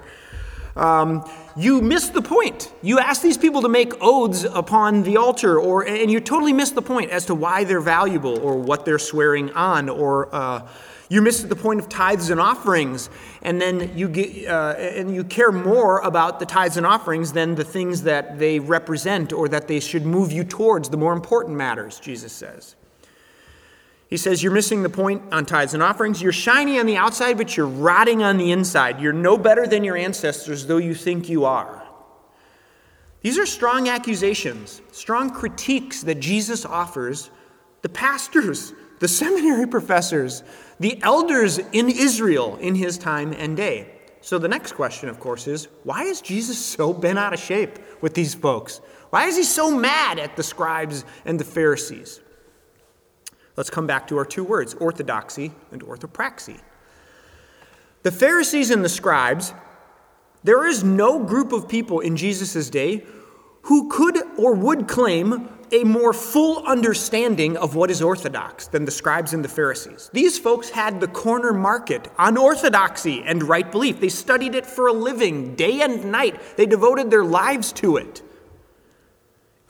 [0.75, 1.25] Um,
[1.57, 2.73] you miss the point.
[2.83, 6.73] You ask these people to make oaths upon the altar, or, and you totally miss
[6.73, 10.35] the point as to why they're valuable or what they're swearing on or.
[10.35, 10.67] Uh,
[11.09, 13.11] you miss the point of tithes and offerings,
[13.43, 17.55] and then you get, uh, and you care more about the tithes and offerings than
[17.55, 21.57] the things that they represent or that they should move you towards the more important
[21.57, 22.01] matters.
[22.01, 22.77] Jesus says.
[24.09, 26.23] He says you're missing the point on tithes and offerings.
[26.23, 29.01] You're shiny on the outside, but you're rotting on the inside.
[29.01, 31.83] You're no better than your ancestors, though you think you are.
[33.23, 37.31] These are strong accusations, strong critiques that Jesus offers
[37.83, 40.43] the pastors, the seminary professors,
[40.81, 43.91] the elders in Israel in his time and day.
[44.21, 47.79] So the next question, of course, is why is Jesus so bent out of shape
[48.01, 48.81] with these folks?
[49.11, 52.21] Why is he so mad at the scribes and the Pharisees?
[53.57, 56.61] Let's come back to our two words orthodoxy and orthopraxy.
[58.03, 59.55] The Pharisees and the scribes,
[60.43, 63.05] there is no group of people in Jesus' day
[63.63, 68.93] who could or would claim a more full understanding of what is orthodox than the
[68.93, 70.09] scribes and the Pharisees.
[70.13, 73.99] These folks had the corner market on orthodoxy and right belief.
[73.99, 76.41] They studied it for a living, day and night.
[76.57, 78.23] They devoted their lives to it.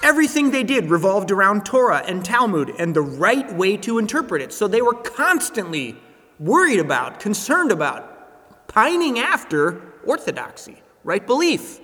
[0.02, 4.52] Everything they did revolved around Torah and Talmud and the right way to interpret it.
[4.52, 5.96] So they were constantly
[6.38, 11.80] worried about, concerned about, pining after orthodoxy, right belief.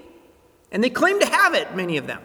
[0.70, 2.22] And they claim to have it, many of them.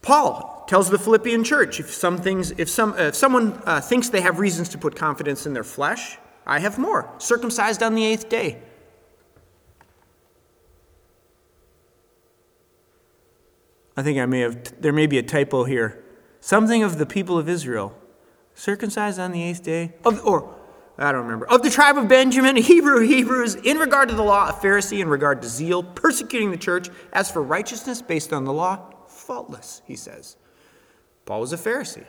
[0.00, 4.08] Paul tells the Philippian church if some things, if some, uh, if someone uh, thinks
[4.08, 7.12] they have reasons to put confidence in their flesh, I have more.
[7.18, 8.62] Circumcised on the eighth day.
[13.96, 16.02] I think I may have, there may be a typo here.
[16.40, 17.94] Something of the people of Israel,
[18.54, 20.54] circumcised on the eighth day, of, or
[20.98, 24.48] I don't remember, of the tribe of Benjamin, Hebrew, Hebrews, in regard to the law,
[24.48, 26.88] a Pharisee, in regard to zeal, persecuting the church.
[27.12, 30.36] As for righteousness based on the law, faultless, he says.
[31.24, 32.04] Paul was a Pharisee.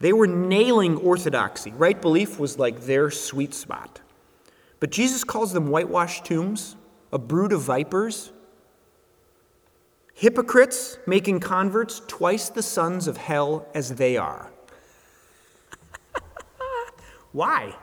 [0.00, 1.72] They were nailing orthodoxy.
[1.72, 4.00] Right belief was like their sweet spot.
[4.80, 6.74] But Jesus calls them whitewashed tombs,
[7.12, 8.32] a brood of vipers,
[10.14, 14.50] hypocrites making converts twice the sons of hell as they are.
[17.32, 17.74] Why?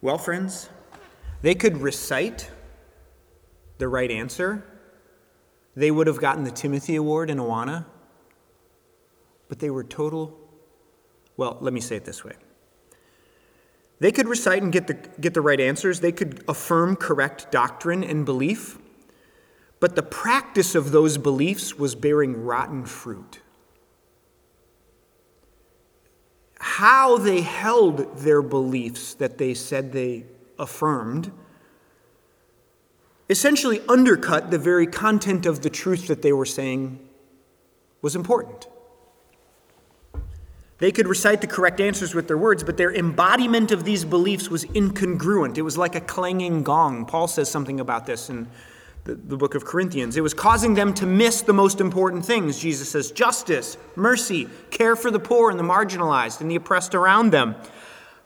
[0.00, 0.68] Well, friends,
[1.42, 2.50] they could recite
[3.78, 4.64] the right answer
[5.76, 7.84] they would have gotten the Timothy Award in Awana,
[9.48, 10.36] but they were total.
[11.36, 12.32] Well, let me say it this way.
[14.00, 18.02] They could recite and get the, get the right answers, they could affirm correct doctrine
[18.02, 18.78] and belief,
[19.78, 23.40] but the practice of those beliefs was bearing rotten fruit.
[26.58, 30.24] How they held their beliefs that they said they
[30.58, 31.32] affirmed
[33.28, 36.98] essentially undercut the very content of the truth that they were saying
[38.02, 38.66] was important.
[40.78, 44.50] They could recite the correct answers with their words, but their embodiment of these beliefs
[44.50, 45.56] was incongruent.
[45.56, 47.06] It was like a clanging gong.
[47.06, 48.46] Paul says something about this in
[49.04, 50.16] the, the, book of Corinthians.
[50.16, 52.58] It was causing them to miss the most important things.
[52.58, 57.30] Jesus says justice, mercy, care for the poor and the marginalized and the oppressed around
[57.30, 57.54] them.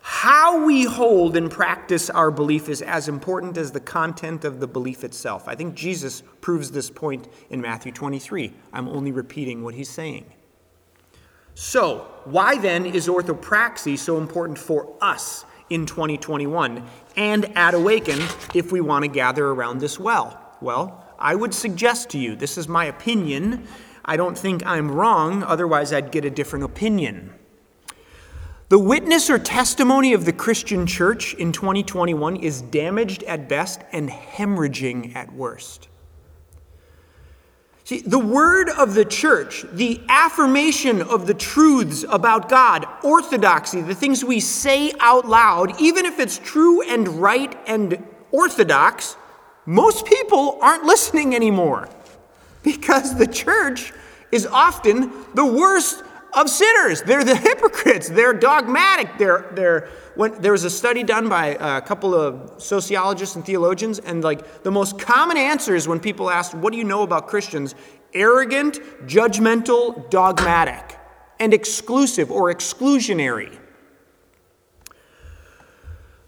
[0.03, 4.67] How we hold and practice our belief is as important as the content of the
[4.67, 5.47] belief itself.
[5.47, 8.53] I think Jesus proves this point in Matthew 23.
[8.73, 10.25] I'm only repeating what he's saying.
[11.55, 16.83] So, why then is orthopraxy so important for us in 2021
[17.17, 18.21] and at Awaken
[18.55, 20.57] if we want to gather around this well?
[20.63, 23.67] Well, I would suggest to you, this is my opinion.
[24.05, 27.35] I don't think I'm wrong, otherwise, I'd get a different opinion.
[28.71, 34.09] The witness or testimony of the Christian church in 2021 is damaged at best and
[34.09, 35.89] hemorrhaging at worst.
[37.83, 43.97] See, the word of the church, the affirmation of the truths about God, orthodoxy, the
[43.97, 48.01] things we say out loud, even if it's true and right and
[48.31, 49.17] orthodox,
[49.67, 51.89] most people aren't listening anymore
[52.63, 53.93] because the church
[54.31, 57.03] is often the worst of sinners.
[57.03, 58.09] They're the hypocrites.
[58.09, 59.19] They're dogmatic.
[59.19, 63.99] They're, they're, when, there was a study done by a couple of sociologists and theologians,
[63.99, 67.75] and like the most common answers when people asked, What do you know about Christians?
[68.13, 70.99] Arrogant, judgmental, dogmatic,
[71.39, 73.57] and exclusive or exclusionary.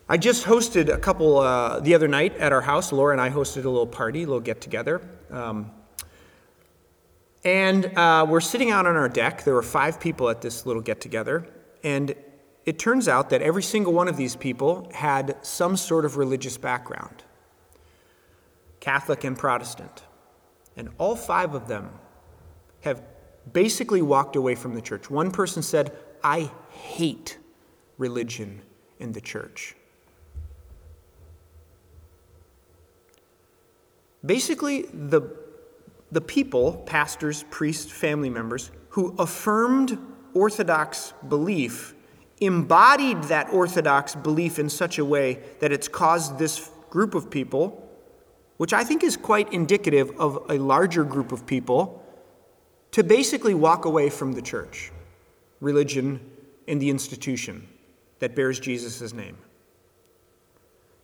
[0.08, 2.92] I just hosted a couple uh, the other night at our house.
[2.92, 5.00] Laura and I hosted a little party, a little get together.
[5.30, 5.70] Um,
[7.44, 9.42] and uh, we're sitting out on our deck.
[9.42, 11.46] There were five people at this little get together.
[11.82, 12.14] And
[12.64, 16.56] it turns out that every single one of these people had some sort of religious
[16.56, 17.24] background
[18.78, 20.02] Catholic and Protestant.
[20.76, 21.90] And all five of them
[22.80, 23.02] have
[23.52, 25.10] basically walked away from the church.
[25.10, 27.38] One person said, I hate
[27.98, 28.62] religion
[28.98, 29.76] in the church.
[34.24, 35.41] Basically, the
[36.12, 39.98] the people, pastors, priests, family members, who affirmed
[40.34, 41.94] Orthodox belief
[42.40, 47.88] embodied that Orthodox belief in such a way that it's caused this group of people,
[48.56, 52.04] which I think is quite indicative of a larger group of people,
[52.90, 54.92] to basically walk away from the church,
[55.60, 56.20] religion,
[56.68, 57.66] and the institution
[58.18, 59.38] that bears Jesus' name.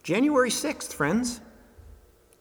[0.03, 1.41] January 6th, friends,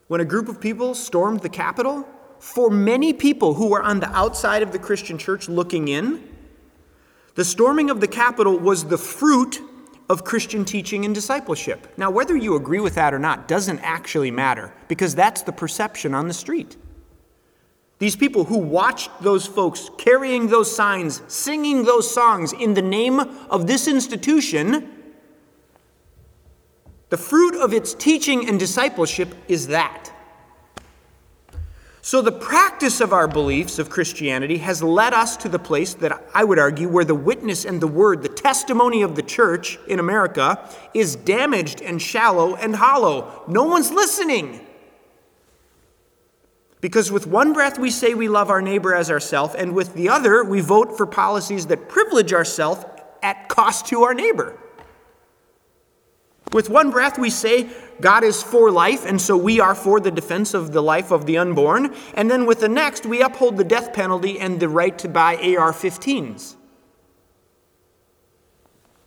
[0.07, 2.07] when a group of people stormed the Capitol,
[2.39, 6.23] for many people who were on the outside of the Christian church looking in,
[7.35, 9.61] the storming of the Capitol was the fruit
[10.09, 11.87] of Christian teaching and discipleship.
[11.97, 16.13] Now, whether you agree with that or not doesn't actually matter because that's the perception
[16.13, 16.77] on the street.
[17.99, 23.19] These people who watched those folks carrying those signs, singing those songs in the name
[23.19, 24.93] of this institution,
[27.09, 30.11] the fruit of its teaching and discipleship is that.
[32.07, 36.23] So, the practice of our beliefs of Christianity has led us to the place that
[36.33, 39.99] I would argue where the witness and the word, the testimony of the church in
[39.99, 40.57] America,
[40.93, 43.43] is damaged and shallow and hollow.
[43.49, 44.65] No one's listening.
[46.79, 50.07] Because with one breath we say we love our neighbor as ourselves, and with the
[50.07, 52.85] other we vote for policies that privilege ourselves
[53.21, 54.57] at cost to our neighbor.
[56.53, 57.69] With one breath, we say
[57.99, 61.25] God is for life, and so we are for the defense of the life of
[61.25, 61.93] the unborn.
[62.13, 65.35] And then with the next, we uphold the death penalty and the right to buy
[65.35, 66.55] AR 15s.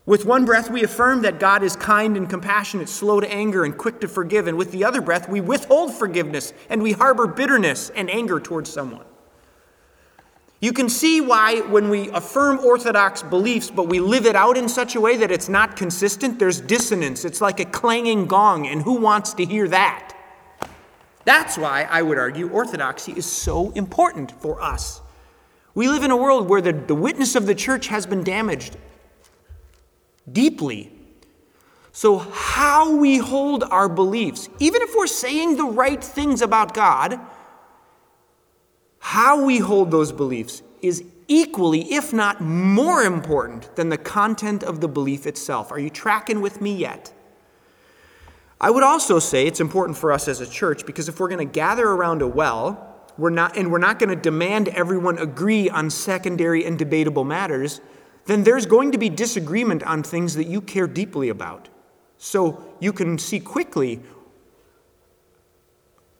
[0.06, 3.76] With one breath, we affirm that God is kind and compassionate, slow to anger, and
[3.76, 4.48] quick to forgive.
[4.48, 8.72] And with the other breath, we withhold forgiveness and we harbor bitterness and anger towards
[8.72, 9.04] someone.
[10.60, 14.68] You can see why, when we affirm orthodox beliefs, but we live it out in
[14.68, 17.24] such a way that it's not consistent, there's dissonance.
[17.24, 20.14] It's like a clanging gong, and who wants to hear that?
[21.24, 25.00] That's why I would argue orthodoxy is so important for us.
[25.74, 28.76] We live in a world where the, the witness of the church has been damaged
[30.30, 30.92] deeply.
[31.92, 37.18] So, how we hold our beliefs, even if we're saying the right things about God,
[39.00, 44.80] how we hold those beliefs is equally, if not more important than the content of
[44.80, 45.72] the belief itself.
[45.72, 47.12] Are you tracking with me yet?
[48.60, 51.46] I would also say it's important for us as a church because if we're going
[51.46, 52.86] to gather around a well,
[53.16, 57.80] we're not, and we're not going to demand everyone agree on secondary and debatable matters,
[58.26, 61.68] then there's going to be disagreement on things that you care deeply about.
[62.18, 64.00] So you can see quickly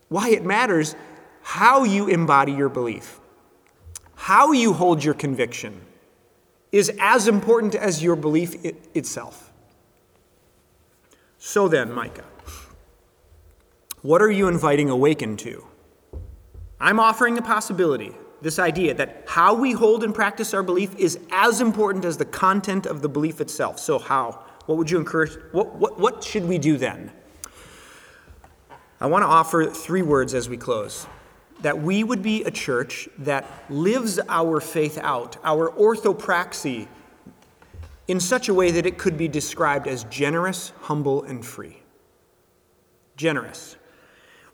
[0.09, 0.95] why it matters
[1.43, 3.21] how you embody your belief,
[4.15, 5.81] how you hold your conviction,
[6.73, 9.51] is as important as your belief it itself.
[11.39, 12.25] So then, Micah,
[14.03, 15.67] what are you inviting Awaken to?
[16.79, 21.19] I'm offering a possibility, this idea that how we hold and practice our belief is
[21.31, 23.79] as important as the content of the belief itself.
[23.79, 24.45] So, how?
[24.67, 25.33] What would you encourage?
[25.53, 27.13] What, what, what should we do then?
[29.01, 31.07] I want to offer three words as we close
[31.63, 36.89] that we would be a church that lives our faith out, our orthopraxy,
[38.09, 41.83] in such a way that it could be described as generous, humble, and free.
[43.17, 43.77] Generous.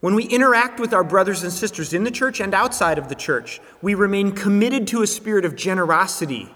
[0.00, 3.14] When we interact with our brothers and sisters in the church and outside of the
[3.14, 6.52] church, we remain committed to a spirit of generosity,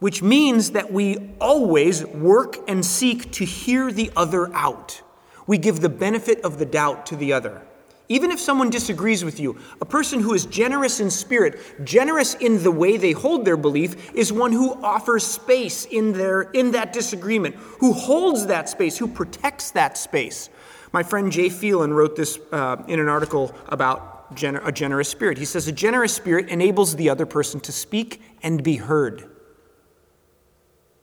[0.00, 5.02] which means that we always work and seek to hear the other out.
[5.46, 7.62] We give the benefit of the doubt to the other.
[8.10, 12.60] Even if someone disagrees with you, a person who is generous in spirit, generous in
[12.64, 16.92] the way they hold their belief, is one who offers space in, their, in that
[16.92, 20.50] disagreement, who holds that space, who protects that space.
[20.92, 25.38] My friend Jay Phelan wrote this uh, in an article about gener- a generous spirit.
[25.38, 29.30] He says, A generous spirit enables the other person to speak and be heard.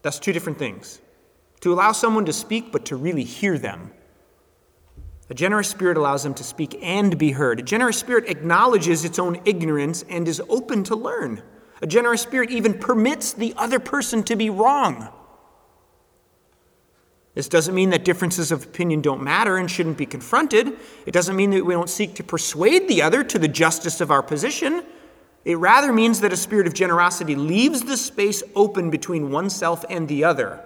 [0.02, 1.00] That's two different things.
[1.62, 3.94] To allow someone to speak, but to really hear them.
[5.30, 7.60] A generous spirit allows them to speak and be heard.
[7.60, 11.42] A generous spirit acknowledges its own ignorance and is open to learn.
[11.82, 15.10] A generous spirit even permits the other person to be wrong.
[17.36, 20.74] This doesn't mean that differences of opinion don't matter and shouldn't be confronted.
[21.06, 24.10] It doesn't mean that we don't seek to persuade the other to the justice of
[24.10, 24.84] our position.
[25.46, 30.08] It rather means that a spirit of generosity leaves the space open between oneself and
[30.08, 30.64] the other,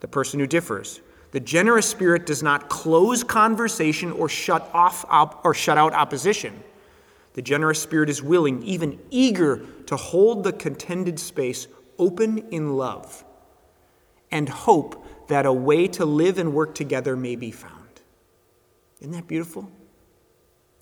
[0.00, 1.00] the person who differs.
[1.34, 6.62] The generous spirit does not close conversation or shut off op- or shut out opposition.
[7.32, 11.66] The generous spirit is willing, even eager, to hold the contended space
[11.98, 13.24] open in love
[14.30, 18.00] and hope that a way to live and work together may be found.
[19.00, 19.68] Isn't that beautiful?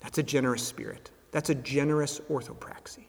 [0.01, 1.09] That's a generous spirit.
[1.31, 3.05] That's a generous orthopraxy.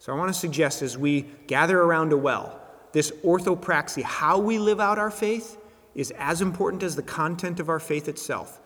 [0.00, 2.60] So I want to suggest as we gather around a well,
[2.90, 5.58] this orthopraxy, how we live out our faith,
[5.96, 8.60] is as important as the content of our faith itself.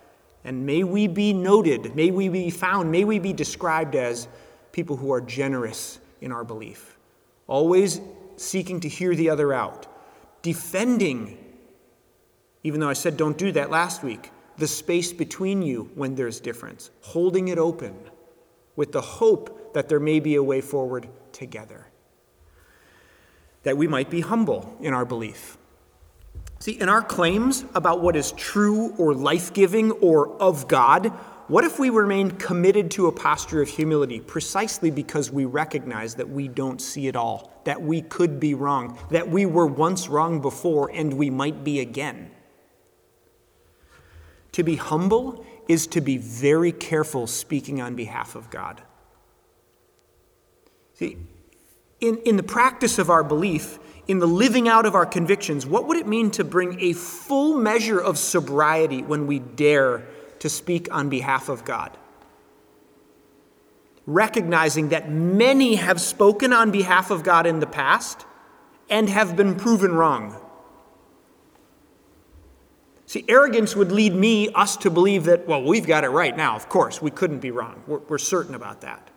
[0.44, 4.26] And may we be noted, may we be found, may we be described as
[4.72, 6.98] people who are generous in our belief,
[7.46, 8.00] always
[8.36, 9.86] seeking to hear the other out,
[10.42, 11.38] defending,
[12.64, 16.40] even though I said don't do that last week, the space between you when there's
[16.40, 17.94] difference, holding it open
[18.76, 21.86] with the hope that there may be a way forward together.
[23.62, 25.58] That we might be humble in our belief.
[26.60, 31.06] See, in our claims about what is true or life giving or of God,
[31.48, 36.28] what if we remained committed to a posture of humility precisely because we recognize that
[36.28, 40.42] we don't see it all, that we could be wrong, that we were once wrong
[40.42, 42.30] before and we might be again?
[44.52, 48.82] To be humble is to be very careful speaking on behalf of God.
[50.94, 51.16] See,
[52.00, 53.78] in, in the practice of our belief,
[54.10, 57.56] in the living out of our convictions, what would it mean to bring a full
[57.56, 60.04] measure of sobriety when we dare
[60.40, 61.96] to speak on behalf of God?
[64.06, 68.26] Recognizing that many have spoken on behalf of God in the past
[68.88, 70.36] and have been proven wrong.
[73.06, 76.56] See, arrogance would lead me, us, to believe that, well, we've got it right now.
[76.56, 77.84] Of course, we couldn't be wrong.
[77.86, 79.09] We're, we're, certain about that.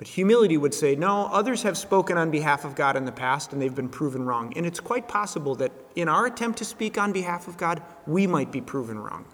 [0.00, 3.52] But humility would say, no, others have spoken on behalf of God in the past
[3.52, 4.50] and they've been proven wrong.
[4.56, 8.26] And it's quite possible that in our attempt to speak on behalf of God, we
[8.26, 9.26] might be proven wrong.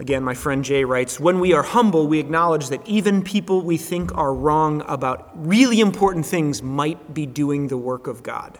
[0.00, 3.76] Again, my friend Jay writes When we are humble, we acknowledge that even people we
[3.76, 8.58] think are wrong about really important things might be doing the work of God.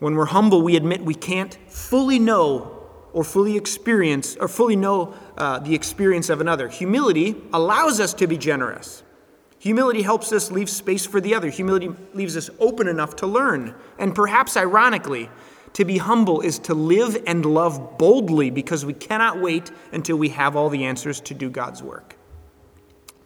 [0.00, 2.79] When we're humble, we admit we can't fully know
[3.12, 6.68] or fully experience or fully know uh, the experience of another.
[6.68, 9.02] Humility allows us to be generous.
[9.58, 11.50] Humility helps us leave space for the other.
[11.50, 13.74] Humility leaves us open enough to learn.
[13.98, 15.28] And perhaps ironically,
[15.74, 20.30] to be humble is to live and love boldly because we cannot wait until we
[20.30, 22.16] have all the answers to do God's work.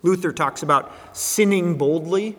[0.03, 2.37] Luther talks about sinning boldly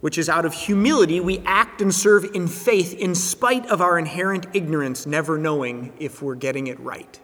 [0.00, 3.98] which is out of humility we act and serve in faith in spite of our
[3.98, 7.20] inherent ignorance, never knowing if we're getting it right.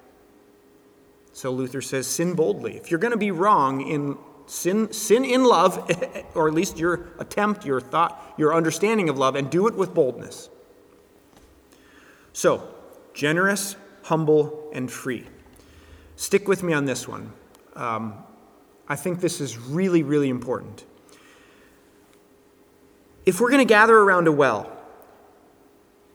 [1.33, 2.77] So Luther says, sin boldly.
[2.77, 4.17] If you're going to be wrong in
[4.47, 5.91] sin, sin in love,
[6.35, 9.93] or at least your attempt, your thought, your understanding of love, and do it with
[9.93, 10.49] boldness.
[12.33, 12.69] So,
[13.13, 15.27] generous, humble, and free.
[16.17, 17.33] Stick with me on this one.
[17.75, 18.15] Um,
[18.89, 20.85] I think this is really, really important.
[23.27, 24.71] If we're going to gather around a well,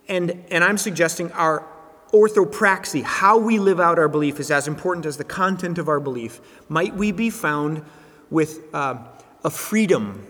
[0.07, 1.67] and, and I'm suggesting our
[2.13, 5.99] orthopraxy, how we live out our belief, is as important as the content of our
[5.99, 6.39] belief,
[6.69, 7.83] might we be found
[8.29, 8.97] with uh,
[9.43, 10.25] a freedom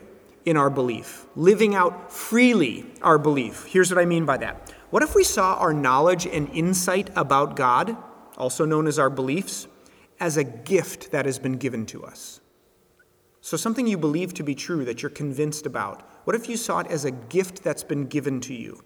[0.46, 3.66] in our belief, living out freely our belief?
[3.66, 4.74] Here's what I mean by that.
[4.90, 7.96] What if we saw our knowledge and insight about God,
[8.38, 9.68] also known as our beliefs,
[10.20, 12.42] as a gift that has been given to us?
[13.40, 16.80] So, something you believe to be true that you're convinced about, what if you saw
[16.80, 18.84] it as a gift that's been given to you?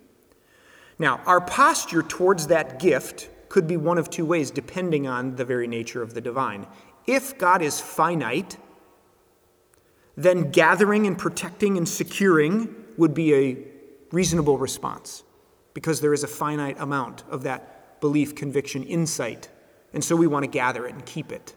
[0.98, 5.46] Now, our posture towards that gift could be one of two ways, depending on the
[5.46, 6.68] very nature of the divine.
[7.06, 8.58] If God is finite,
[10.16, 13.58] then gathering and protecting and securing would be a
[14.12, 15.24] reasonable response
[15.74, 19.50] because there is a finite amount of that belief, conviction, insight.
[19.94, 21.54] And so we want to gather it and keep it.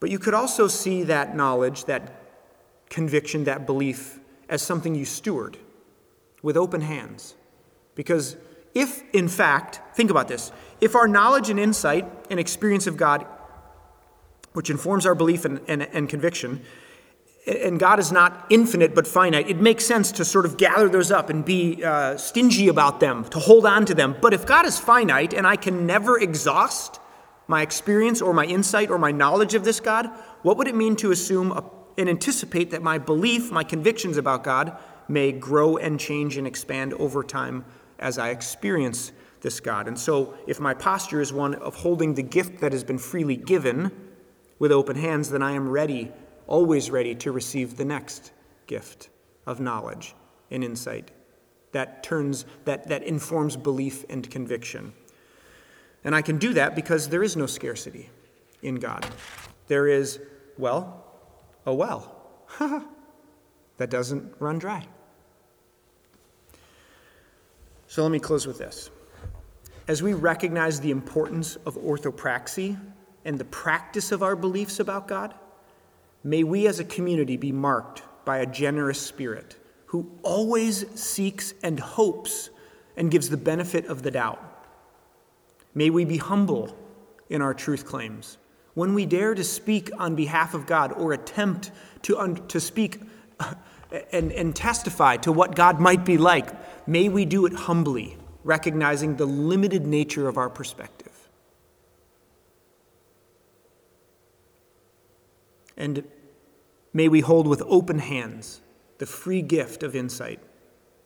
[0.00, 2.23] But you could also see that knowledge, that
[2.94, 5.58] conviction, that belief as something you steward
[6.42, 7.34] with open hands.
[7.96, 8.36] Because
[8.72, 13.26] if, in fact, think about this, if our knowledge and insight and experience of God,
[14.52, 16.62] which informs our belief and, and, and conviction,
[17.48, 21.10] and God is not infinite but finite, it makes sense to sort of gather those
[21.10, 24.16] up and be uh, stingy about them, to hold on to them.
[24.22, 27.00] But if God is finite and I can never exhaust
[27.48, 30.08] my experience or my insight or my knowledge of this God,
[30.42, 31.64] what would it mean to assume a,
[31.96, 34.76] and anticipate that my belief, my convictions about God,
[35.08, 37.64] may grow and change and expand over time
[37.98, 39.88] as I experience this God?
[39.88, 43.36] And so, if my posture is one of holding the gift that has been freely
[43.36, 43.92] given
[44.58, 46.10] with open hands, then I am ready,
[46.46, 48.32] always ready to receive the next
[48.66, 49.10] gift
[49.46, 50.14] of knowledge
[50.50, 51.10] and insight
[51.74, 54.94] that turns that, that informs belief and conviction.
[56.04, 58.10] And I can do that because there is no scarcity
[58.62, 59.06] in God.
[59.66, 60.20] There is,
[60.56, 61.03] well,
[61.66, 62.16] a well
[63.76, 64.86] that doesn't run dry.
[67.86, 68.90] So let me close with this.
[69.86, 72.78] As we recognize the importance of orthopraxy
[73.24, 75.34] and the practice of our beliefs about God,
[76.22, 79.56] may we as a community be marked by a generous spirit
[79.86, 82.50] who always seeks and hopes
[82.96, 84.54] and gives the benefit of the doubt
[85.74, 86.74] May we be humble
[87.28, 88.38] in our truth claims.
[88.74, 91.70] When we dare to speak on behalf of God or attempt
[92.02, 93.00] to, un- to speak
[93.38, 93.54] uh,
[94.12, 96.48] and, and testify to what God might be like,
[96.88, 101.12] may we do it humbly, recognizing the limited nature of our perspective.
[105.76, 106.04] And
[106.92, 108.60] may we hold with open hands
[108.98, 110.40] the free gift of insight,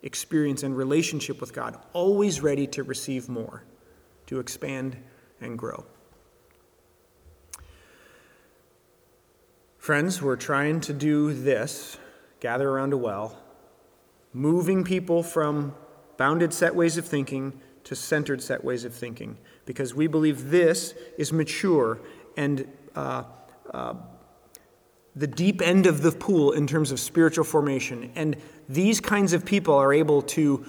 [0.03, 3.63] experience, and relationship with God, always ready to receive more,
[4.27, 4.97] to expand
[5.41, 5.85] and grow.
[9.79, 11.97] Friends, we're trying to do this
[12.41, 13.37] gather around a well,
[14.33, 15.73] moving people from
[16.17, 20.93] bounded set ways of thinking to centered set ways of thinking, because we believe this
[21.17, 21.97] is mature
[22.35, 23.23] and uh,
[23.73, 23.93] uh,
[25.15, 28.11] the deep end of the pool in terms of spiritual formation.
[28.15, 28.35] And
[28.67, 30.65] these kinds of people are able to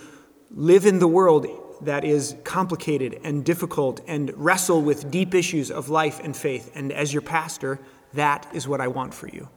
[0.52, 1.48] live in the world
[1.82, 6.70] that is complicated and difficult and wrestle with deep issues of life and faith.
[6.76, 7.80] And as your pastor,
[8.14, 9.48] that is what I want for you.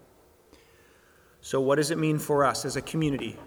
[1.42, 3.38] So, what does it mean for us as a community?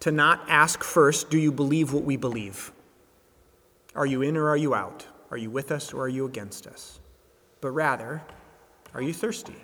[0.00, 2.72] To not ask first, do you believe what we believe?
[3.94, 5.06] Are you in or are you out?
[5.30, 6.98] Are you with us or are you against us?
[7.60, 8.22] But rather,
[8.94, 9.56] are you thirsty?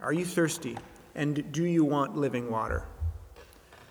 [0.00, 0.76] Are you thirsty?
[1.14, 2.84] And do you want living water?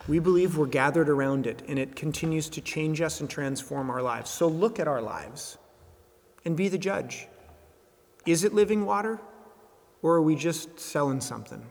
[0.07, 4.01] We believe we're gathered around it, and it continues to change us and transform our
[4.01, 4.29] lives.
[4.29, 5.57] So look at our lives
[6.43, 7.27] and be the judge.
[8.25, 9.19] Is it living water,
[10.01, 11.65] or are we just selling something?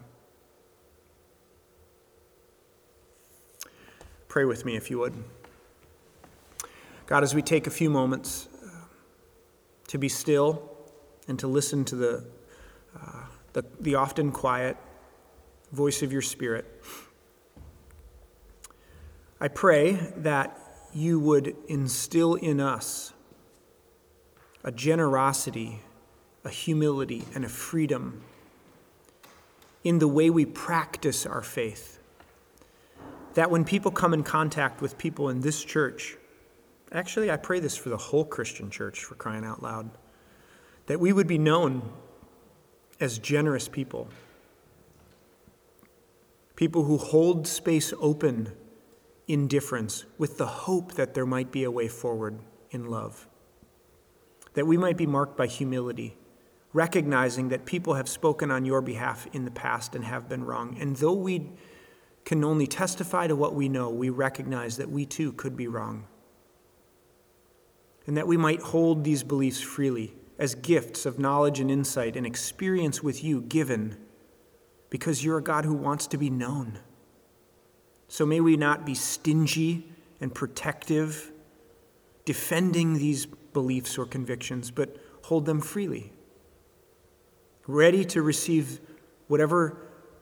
[4.28, 5.14] Pray with me if you would.
[7.06, 8.68] God, as we take a few moments uh,
[9.88, 10.70] to be still
[11.28, 12.24] and to listen to the,
[12.98, 14.76] uh, the, the often quiet
[15.72, 16.64] voice of your Spirit,
[19.40, 20.58] I pray that
[20.94, 23.12] you would instill in us
[24.64, 25.80] a generosity
[26.44, 28.22] a humility and a freedom
[29.84, 31.98] in the way we practice our faith.
[33.34, 36.16] That when people come in contact with people in this church,
[36.92, 39.90] actually, I pray this for the whole Christian church for crying out loud,
[40.86, 41.90] that we would be known
[43.00, 44.08] as generous people,
[46.56, 48.52] people who hold space open
[49.26, 52.38] in difference with the hope that there might be a way forward
[52.70, 53.26] in love,
[54.54, 56.16] that we might be marked by humility
[56.72, 60.76] recognizing that people have spoken on your behalf in the past and have been wrong.
[60.80, 61.50] And though we
[62.24, 66.06] can only testify to what we know, we recognize that we too could be wrong.
[68.06, 72.26] And that we might hold these beliefs freely as gifts of knowledge and insight and
[72.26, 73.96] experience with you given
[74.90, 76.78] because you're a God who wants to be known.
[78.08, 79.86] So may we not be stingy
[80.20, 81.32] and protective,
[82.24, 86.12] defending these beliefs or convictions, but hold them freely
[87.66, 88.80] ready to receive
[89.28, 89.76] whatever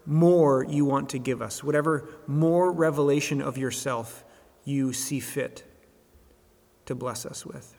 [0.06, 4.24] more you want to give us, whatever more revelation of yourself
[4.64, 5.64] you see fit
[6.86, 7.76] to bless us with.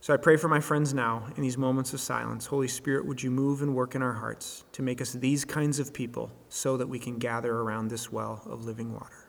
[0.00, 2.46] So I pray for my friends now in these moments of silence.
[2.46, 5.78] Holy Spirit, would you move and work in our hearts to make us these kinds
[5.78, 9.21] of people so that we can gather around this well of living water?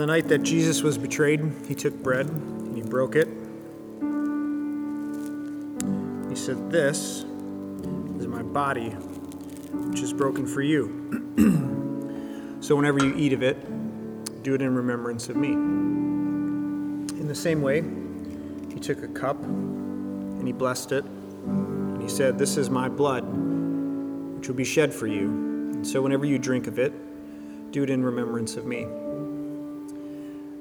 [0.00, 3.28] The night that Jesus was betrayed, he took bread and he broke it.
[6.30, 7.24] He said, This
[8.18, 12.56] is my body, which is broken for you.
[12.60, 15.52] so whenever you eat of it, do it in remembrance of me.
[15.52, 17.82] In the same way,
[18.72, 21.04] he took a cup and he blessed it.
[21.04, 23.24] And he said, This is my blood,
[24.36, 25.26] which will be shed for you.
[25.26, 26.92] And so whenever you drink of it,
[27.70, 28.86] do it in remembrance of me.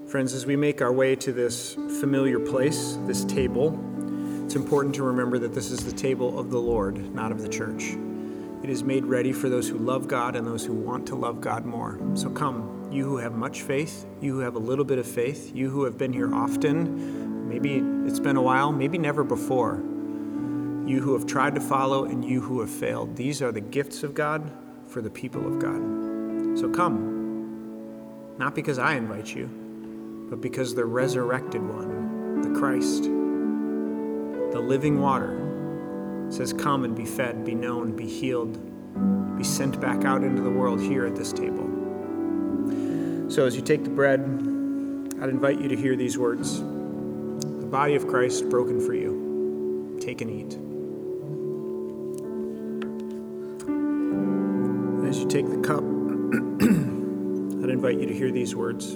[0.10, 3.80] Friends, as we make our way to this familiar place, this table,
[4.44, 7.48] it's important to remember that this is the table of the Lord, not of the
[7.48, 7.96] church.
[8.64, 11.42] It is made ready for those who love God and those who want to love
[11.42, 12.00] God more.
[12.16, 15.56] So come, you who have much faith, you who have a little bit of faith,
[15.56, 17.76] you who have been here often, maybe
[18.10, 19.76] it's been a while, maybe never before,
[20.88, 23.16] you who have tried to follow and you who have failed.
[23.16, 24.52] These are the gifts of God
[24.88, 26.58] for the people of God.
[26.58, 29.59] So come, not because I invite you
[30.30, 37.44] but because the resurrected one, the Christ, the living water, says, Come and be fed,
[37.44, 38.58] be known, be healed,
[39.38, 41.66] be sent back out into the world here at this table.
[43.30, 44.22] So as you take the bread,
[45.22, 49.98] I'd invite you to hear these words The body of Christ broken for you.
[50.00, 50.58] Take and eat.
[55.10, 55.84] As you take the cup,
[57.64, 58.96] I'd invite you to hear these words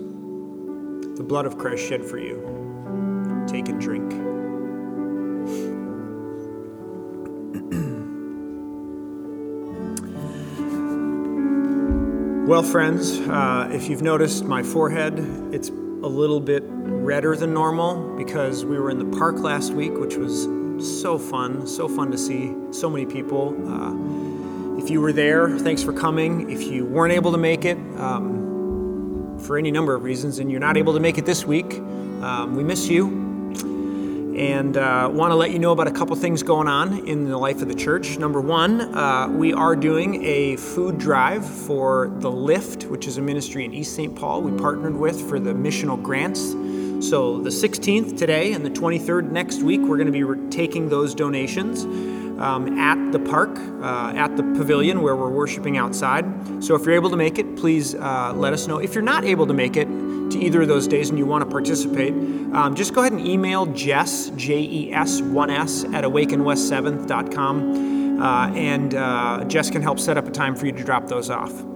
[1.15, 3.45] the blood of Christ shed for you.
[3.47, 4.11] Take and drink.
[12.47, 15.19] well, friends, uh, if you've noticed my forehead,
[15.53, 19.93] it's a little bit redder than normal because we were in the park last week,
[19.93, 20.47] which was
[20.79, 23.55] so fun, so fun to see so many people.
[23.67, 26.49] Uh, if you were there, thanks for coming.
[26.49, 28.52] If you weren't able to make it, um,
[29.43, 32.55] for any number of reasons and you're not able to make it this week, um,
[32.55, 33.21] we miss you
[34.37, 37.37] and uh, want to let you know about a couple things going on in the
[37.37, 38.17] life of the church.
[38.17, 43.21] Number one, uh, we are doing a food drive for the Lift, which is a
[43.21, 44.15] ministry in East St.
[44.15, 46.51] Paul we partnered with for the missional grants.
[47.07, 51.13] So the 16th today and the 23rd next week, we're going to be taking those
[51.13, 51.83] donations
[52.39, 56.25] um, at the park, uh, at the pavilion where we're worshiping outside.
[56.63, 58.79] So if you're able to make it, please uh, let us know.
[58.79, 61.43] If you're not able to make it to either of those days and you want
[61.43, 62.13] to participate,
[62.53, 68.21] um, just go ahead and email Jess, J E S 1S, at awakenwest7th.com.
[68.21, 71.29] Uh, and uh, Jess can help set up a time for you to drop those
[71.29, 71.72] off.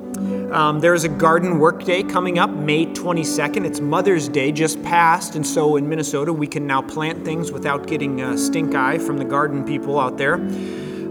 [0.52, 3.66] Um, there is a garden work day coming up May 22nd.
[3.66, 7.86] It's Mother's Day just passed, and so in Minnesota we can now plant things without
[7.86, 10.36] getting a stink eye from the garden people out there.